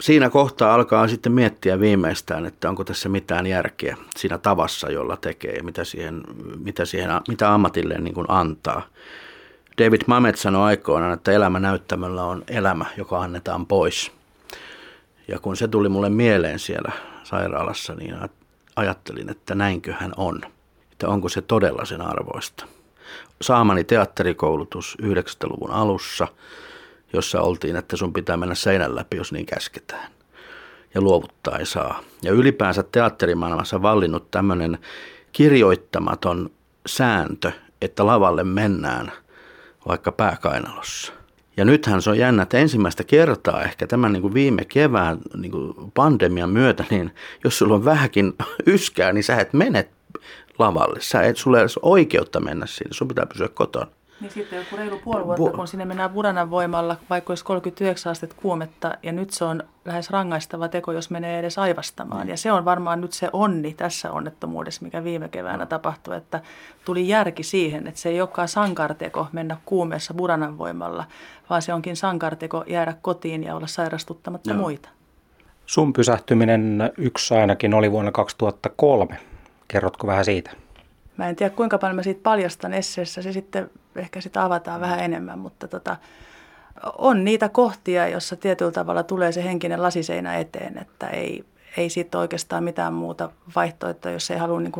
Siinä 0.01 0.29
kohtaa 0.29 0.73
alkaa 0.73 1.07
sitten 1.07 1.31
miettiä 1.31 1.79
viimeistään, 1.79 2.45
että 2.45 2.69
onko 2.69 2.83
tässä 2.83 3.09
mitään 3.09 3.47
järkeä 3.47 3.97
siinä 4.17 4.37
tavassa, 4.37 4.91
jolla 4.91 5.17
tekee 5.17 5.55
ja 5.55 5.63
mitä, 5.63 5.83
siihen, 5.83 6.23
mitä, 6.57 6.85
siihen, 6.85 7.09
mitä 7.27 7.53
ammatilleen 7.53 8.03
niin 8.03 8.13
kuin 8.13 8.27
antaa. 8.29 8.81
David 9.77 10.01
Mamet 10.07 10.37
sanoi 10.37 10.63
aikoinaan, 10.63 11.13
että 11.13 11.31
elämä 11.31 11.59
näyttämällä 11.59 12.23
on 12.23 12.43
elämä, 12.47 12.85
joka 12.97 13.21
annetaan 13.21 13.65
pois– 13.65 14.11
ja 15.29 15.39
kun 15.39 15.57
se 15.57 15.67
tuli 15.67 15.89
mulle 15.89 16.09
mieleen 16.09 16.59
siellä 16.59 16.91
sairaalassa, 17.23 17.95
niin 17.95 18.15
ajattelin, 18.75 19.29
että 19.29 19.55
näinköhän 19.55 20.11
on. 20.17 20.41
Että 20.91 21.07
onko 21.07 21.29
se 21.29 21.41
todella 21.41 21.85
sen 21.85 22.01
arvoista. 22.01 22.65
Saamani 23.41 23.83
teatterikoulutus 23.83 24.97
90-luvun 25.01 25.71
alussa, 25.71 26.27
jossa 27.13 27.41
oltiin, 27.41 27.75
että 27.75 27.97
sun 27.97 28.13
pitää 28.13 28.37
mennä 28.37 28.55
seinän 28.55 28.95
läpi, 28.95 29.17
jos 29.17 29.31
niin 29.31 29.45
käsketään. 29.45 30.11
Ja 30.93 31.01
luovuttaa 31.01 31.57
ei 31.57 31.65
saa. 31.65 32.03
Ja 32.23 32.31
ylipäänsä 32.31 32.83
teatterimaailmassa 32.83 33.81
vallinnut 33.81 34.31
tämmöinen 34.31 34.77
kirjoittamaton 35.31 36.49
sääntö, 36.85 37.51
että 37.81 38.05
lavalle 38.05 38.43
mennään 38.43 39.11
vaikka 39.87 40.11
pääkainalossa. 40.11 41.18
Ja 41.57 41.65
nythän 41.65 42.01
se 42.01 42.09
on 42.09 42.17
jännä, 42.17 42.43
että 42.43 42.57
ensimmäistä 42.57 43.03
kertaa 43.03 43.63
ehkä 43.63 43.87
tämän 43.87 44.13
niin 44.13 44.21
kuin 44.21 44.33
viime 44.33 44.65
kevään 44.65 45.17
niin 45.37 45.51
kuin 45.51 45.91
pandemian 45.93 46.49
myötä, 46.49 46.85
niin 46.89 47.11
jos 47.43 47.57
sulla 47.57 47.75
on 47.75 47.85
vähänkin 47.85 48.33
yskää, 48.67 49.13
niin 49.13 49.23
sä 49.23 49.37
et 49.37 49.53
mene 49.53 49.89
lavalle. 50.59 51.01
Sä 51.01 51.21
et, 51.21 51.37
sulla 51.37 51.57
ei 51.57 51.63
ole 51.63 51.69
oikeutta 51.81 52.39
mennä 52.39 52.65
sinne, 52.65 52.93
sun 52.93 53.07
pitää 53.07 53.25
pysyä 53.25 53.47
kotona. 53.47 53.87
Niin 54.21 54.31
sitten 54.31 54.59
joku 54.59 54.77
reilu 54.77 54.99
puoli 55.03 55.25
vuotta, 55.25 55.49
Bu- 55.49 55.55
kun 55.55 55.67
sinne 55.67 55.85
mennään 55.85 56.09
Buranan 56.09 56.49
voimalla, 56.51 56.95
vaikka 57.09 57.31
olisi 57.31 57.43
39 57.43 58.11
astetta 58.11 58.35
kuumetta, 58.41 58.97
ja 59.03 59.11
nyt 59.11 59.29
se 59.29 59.45
on 59.45 59.63
lähes 59.85 60.09
rangaistava 60.09 60.67
teko, 60.67 60.91
jos 60.91 61.09
menee 61.09 61.39
edes 61.39 61.57
aivastamaan. 61.57 62.23
Mm. 62.23 62.29
Ja 62.29 62.37
se 62.37 62.51
on 62.51 62.65
varmaan 62.65 63.01
nyt 63.01 63.13
se 63.13 63.29
onni 63.33 63.73
tässä 63.73 64.11
onnettomuudessa, 64.11 64.83
mikä 64.83 65.03
viime 65.03 65.29
keväänä 65.29 65.65
tapahtui, 65.65 66.17
että 66.17 66.41
tuli 66.85 67.07
järki 67.07 67.43
siihen, 67.43 67.87
että 67.87 67.99
se 67.99 68.09
ei 68.09 68.21
olekaan 68.21 68.47
sankarteko 68.47 69.27
mennä 69.31 69.57
kuumeessa 69.65 70.13
Buranan 70.13 70.57
voimalla, 70.57 71.05
vaan 71.49 71.61
se 71.61 71.73
onkin 71.73 71.95
sankarteko 71.95 72.63
jäädä 72.67 72.93
kotiin 73.01 73.43
ja 73.43 73.55
olla 73.55 73.67
sairastuttamatta 73.67 74.53
no. 74.53 74.59
muita. 74.59 74.89
Sun 75.65 75.93
pysähtyminen 75.93 76.91
yksi 76.97 77.33
ainakin 77.33 77.73
oli 77.73 77.91
vuonna 77.91 78.11
2003. 78.11 79.19
Kerrotko 79.67 80.07
vähän 80.07 80.25
siitä? 80.25 80.51
Mä 81.17 81.29
en 81.29 81.35
tiedä 81.35 81.55
kuinka 81.55 81.77
paljon 81.77 81.95
mä 81.95 82.03
siitä 82.03 82.19
paljastan 82.23 82.73
esseessä, 82.73 83.21
se 83.21 83.33
sitten 83.33 83.69
ehkä 83.95 84.21
sitä 84.21 84.43
avataan 84.43 84.81
vähän 84.81 84.99
enemmän, 84.99 85.39
mutta 85.39 85.67
tota, 85.67 85.97
on 86.97 87.23
niitä 87.23 87.49
kohtia, 87.49 88.07
jossa 88.07 88.35
tietyllä 88.35 88.71
tavalla 88.71 89.03
tulee 89.03 89.31
se 89.31 89.43
henkinen 89.43 89.81
lasiseinä 89.81 90.37
eteen, 90.37 90.77
että 90.77 91.07
ei, 91.07 91.45
ei 91.77 91.89
siitä 91.89 92.19
oikeastaan 92.19 92.63
mitään 92.63 92.93
muuta 92.93 93.29
vaihtoehtoa, 93.55 94.11
jos 94.11 94.31
ei 94.31 94.37
halua 94.37 94.59
niin 94.59 94.71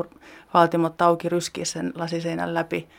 valtimot 0.53 1.01
auki 1.01 1.29
ryskiä 1.29 1.65
sen 1.65 1.93
lasiseinän 1.95 2.53
läpi, 2.53 2.89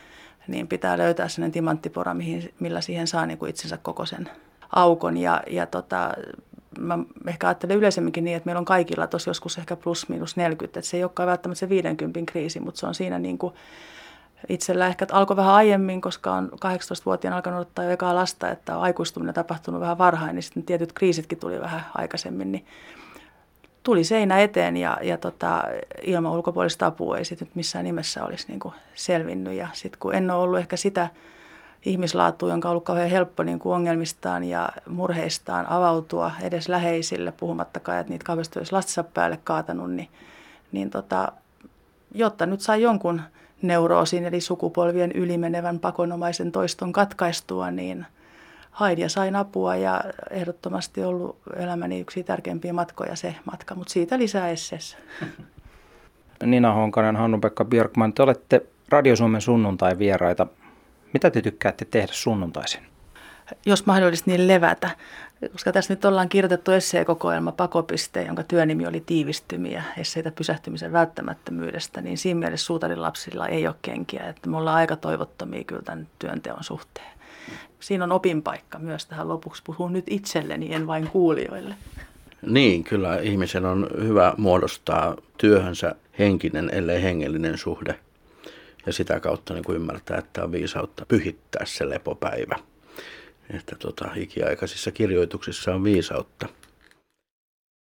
niin 0.49 0.69
pitää 0.69 0.99
löytää 0.99 1.29
sellainen 1.29 1.53
timanttipora, 1.53 2.15
mihin, 2.15 2.55
millä 2.61 2.81
siihen 2.81 3.07
saa 3.07 3.27
niin 3.27 3.39
kuin 3.39 3.51
itsensä 3.51 3.79
koko 3.83 4.07
sen 4.07 4.29
aukon. 4.77 5.17
Ja, 5.17 5.43
ja 5.51 5.67
tota, 5.67 6.15
mä 6.79 6.99
ehkä 7.27 7.47
ajattelen 7.49 7.77
yleisemminkin 7.77 8.25
niin, 8.25 8.37
että 8.37 8.47
meillä 8.47 8.59
on 8.59 8.65
kaikilla 8.65 9.07
tosi 9.07 9.31
joskus 9.31 9.59
ehkä 9.59 9.77
plus 9.77 10.09
miinus 10.09 10.37
40, 10.37 10.81
että 10.81 10.91
se 10.91 10.97
ei 10.97 11.05
olekaan 11.05 11.29
välttämättä 11.29 11.59
se 11.59 11.69
50 11.69 12.21
kriisi, 12.27 12.61
mutta 12.61 12.81
se 12.81 12.87
on 12.87 12.95
siinä 12.95 13.19
niin 13.19 13.39
kuin 13.39 13.55
itsellä 14.49 14.87
ehkä 14.87 15.07
alkoi 15.13 15.37
vähän 15.37 15.55
aiemmin, 15.55 16.01
koska 16.01 16.33
on 16.33 16.51
18-vuotiaana 16.53 17.37
alkanut 17.37 17.61
ottaa 17.61 17.85
jo 17.85 17.91
ekaa 17.91 18.15
lasta, 18.15 18.51
että 18.51 18.77
on 18.77 18.83
aikuistuminen 18.83 19.35
tapahtunut 19.35 19.81
vähän 19.81 19.99
varhain, 19.99 20.35
niin 20.35 20.43
sitten 20.43 20.63
tietyt 20.63 20.93
kriisitkin 20.93 21.39
tuli 21.39 21.61
vähän 21.61 21.87
aikaisemmin, 21.95 22.53
niin 22.53 22.67
tuli 23.83 24.05
seinä 24.05 24.39
eteen 24.39 24.77
ja, 24.77 24.99
ja 25.03 25.19
tota, 25.19 25.63
ilman 26.03 26.33
ulkopuolista 26.33 26.87
apua 26.87 27.19
ei 27.19 27.25
sitten 27.25 27.49
missään 27.55 27.85
nimessä 27.85 28.25
olisi 28.25 28.49
niin 28.49 28.61
kuin 28.61 28.75
selvinnyt. 28.95 29.55
Ja 29.55 29.69
sitten 29.73 29.99
kun 30.01 30.15
en 30.15 30.31
ole 30.31 30.43
ollut 30.43 30.59
ehkä 30.59 30.77
sitä 30.77 31.09
ihmislaatua, 31.87 32.49
jonka 32.49 32.69
on 32.69 32.71
ollut 32.71 32.85
kauhean 32.85 33.11
helppo 33.11 33.43
niin 33.43 33.59
kuin 33.59 33.75
ongelmistaan 33.75 34.45
ja 34.45 34.69
murheistaan 34.89 35.67
avautua 35.71 36.33
edes 36.43 36.69
läheisille, 36.69 37.33
puhumattakaan, 37.33 37.99
että 37.99 38.13
niitä 38.13 38.25
kauheasti 38.25 38.59
olisi 38.59 38.73
lastensa 38.73 39.05
päälle 39.05 39.41
kaatanut, 39.45 39.91
niin, 39.91 40.09
niin 40.73 40.91
tota, 40.91 41.33
jotta 42.15 42.47
nyt 42.47 42.61
sai 42.61 42.83
jonkun 42.83 43.23
neuroosin 43.63 44.25
eli 44.25 44.41
sukupolvien 44.41 45.13
ylimenevän 45.13 45.79
pakonomaisen 45.79 46.53
toiston 46.53 46.93
katkaistua, 46.93 47.71
niin 47.71 48.07
Haidia 48.71 49.09
sain 49.09 49.37
apua 49.37 49.77
ja 49.77 50.05
ehdottomasti 50.31 51.05
ollut 51.05 51.39
elämäni 51.57 52.01
yksi 52.01 52.23
tärkeimpiä 52.23 52.73
matkoja 52.73 53.17
se 53.17 53.35
matka, 53.45 53.75
mutta 53.75 53.93
siitä 53.93 54.19
lisää 54.19 54.49
esseessä. 54.49 54.97
Nina 56.45 56.73
Honkanen, 56.73 57.17
Hannu-Pekka 57.17 57.65
Björkman, 57.65 58.13
te 58.13 58.23
olette 58.23 58.67
Radio 58.89 59.17
Suomen 59.17 59.41
sunnuntai-vieraita. 59.41 60.47
Mitä 61.13 61.31
te 61.31 61.43
tykkäätte 61.43 61.85
tehdä 61.85 62.13
sunnuntaisin? 62.13 62.90
Jos 63.67 63.87
mahdollisesti 63.87 64.31
niin 64.31 64.49
levätä, 64.49 64.91
koska 65.53 65.73
tässä 65.73 65.95
nyt 65.95 66.05
ollaan 66.05 66.29
kirjoitettu 66.29 66.71
esseekokoelma 66.71 67.53
Pakopiste, 67.53 68.23
jonka 68.23 68.43
työnimi 68.43 68.87
oli 68.87 69.03
tiivistymiä, 69.07 69.85
esseitä 69.99 70.31
pysähtymisen 70.31 70.93
välttämättömyydestä, 70.93 72.01
niin 72.01 72.19
siinä 72.19 72.41
mielessä 72.41 72.67
suutarin 72.67 73.03
lapsilla 73.03 73.49
ei 73.49 73.67
ole 73.67 73.75
kenkiä, 73.83 74.23
että 74.23 74.49
me 74.49 74.57
ollaan 74.57 74.77
aika 74.77 74.97
toivottomia 74.97 75.65
kyllä 75.65 75.83
tämän 75.83 76.09
työnteon 76.19 76.65
suhteen. 76.65 77.11
Siinä 77.81 78.05
on 78.05 78.13
opinpaikka 78.13 78.79
myös 78.79 79.07
tähän 79.07 79.29
lopuksi. 79.29 79.63
Puhun 79.67 79.93
nyt 79.93 80.05
itselleni, 80.11 80.75
en 80.75 80.87
vain 80.87 81.07
kuulijoille. 81.07 81.75
Niin, 82.43 82.85
kyllä 82.85 83.19
ihmisen 83.19 83.65
on 83.65 83.89
hyvä 84.03 84.35
muodostaa 84.37 85.17
työhönsä 85.39 85.95
henkinen, 86.19 86.71
ellei 86.73 87.03
hengellinen 87.03 87.59
suhde– 87.59 87.99
ja 88.87 88.93
sitä 88.93 89.21
kautta 89.21 89.55
niin 89.55 89.65
kuin 89.65 89.77
ymmärtää, 89.77 90.19
että 90.19 90.45
on 90.45 90.53
viisautta 90.53 91.07
pyhittää 91.07 91.67
se 91.67 91.89
lepopäivä. 91.89 92.57
Että 93.55 93.77
tota, 93.77 94.11
ikiaikaisissa 94.17 94.91
kirjoituksissa 94.91 95.75
on 95.75 95.85
viisautta. 95.85 96.49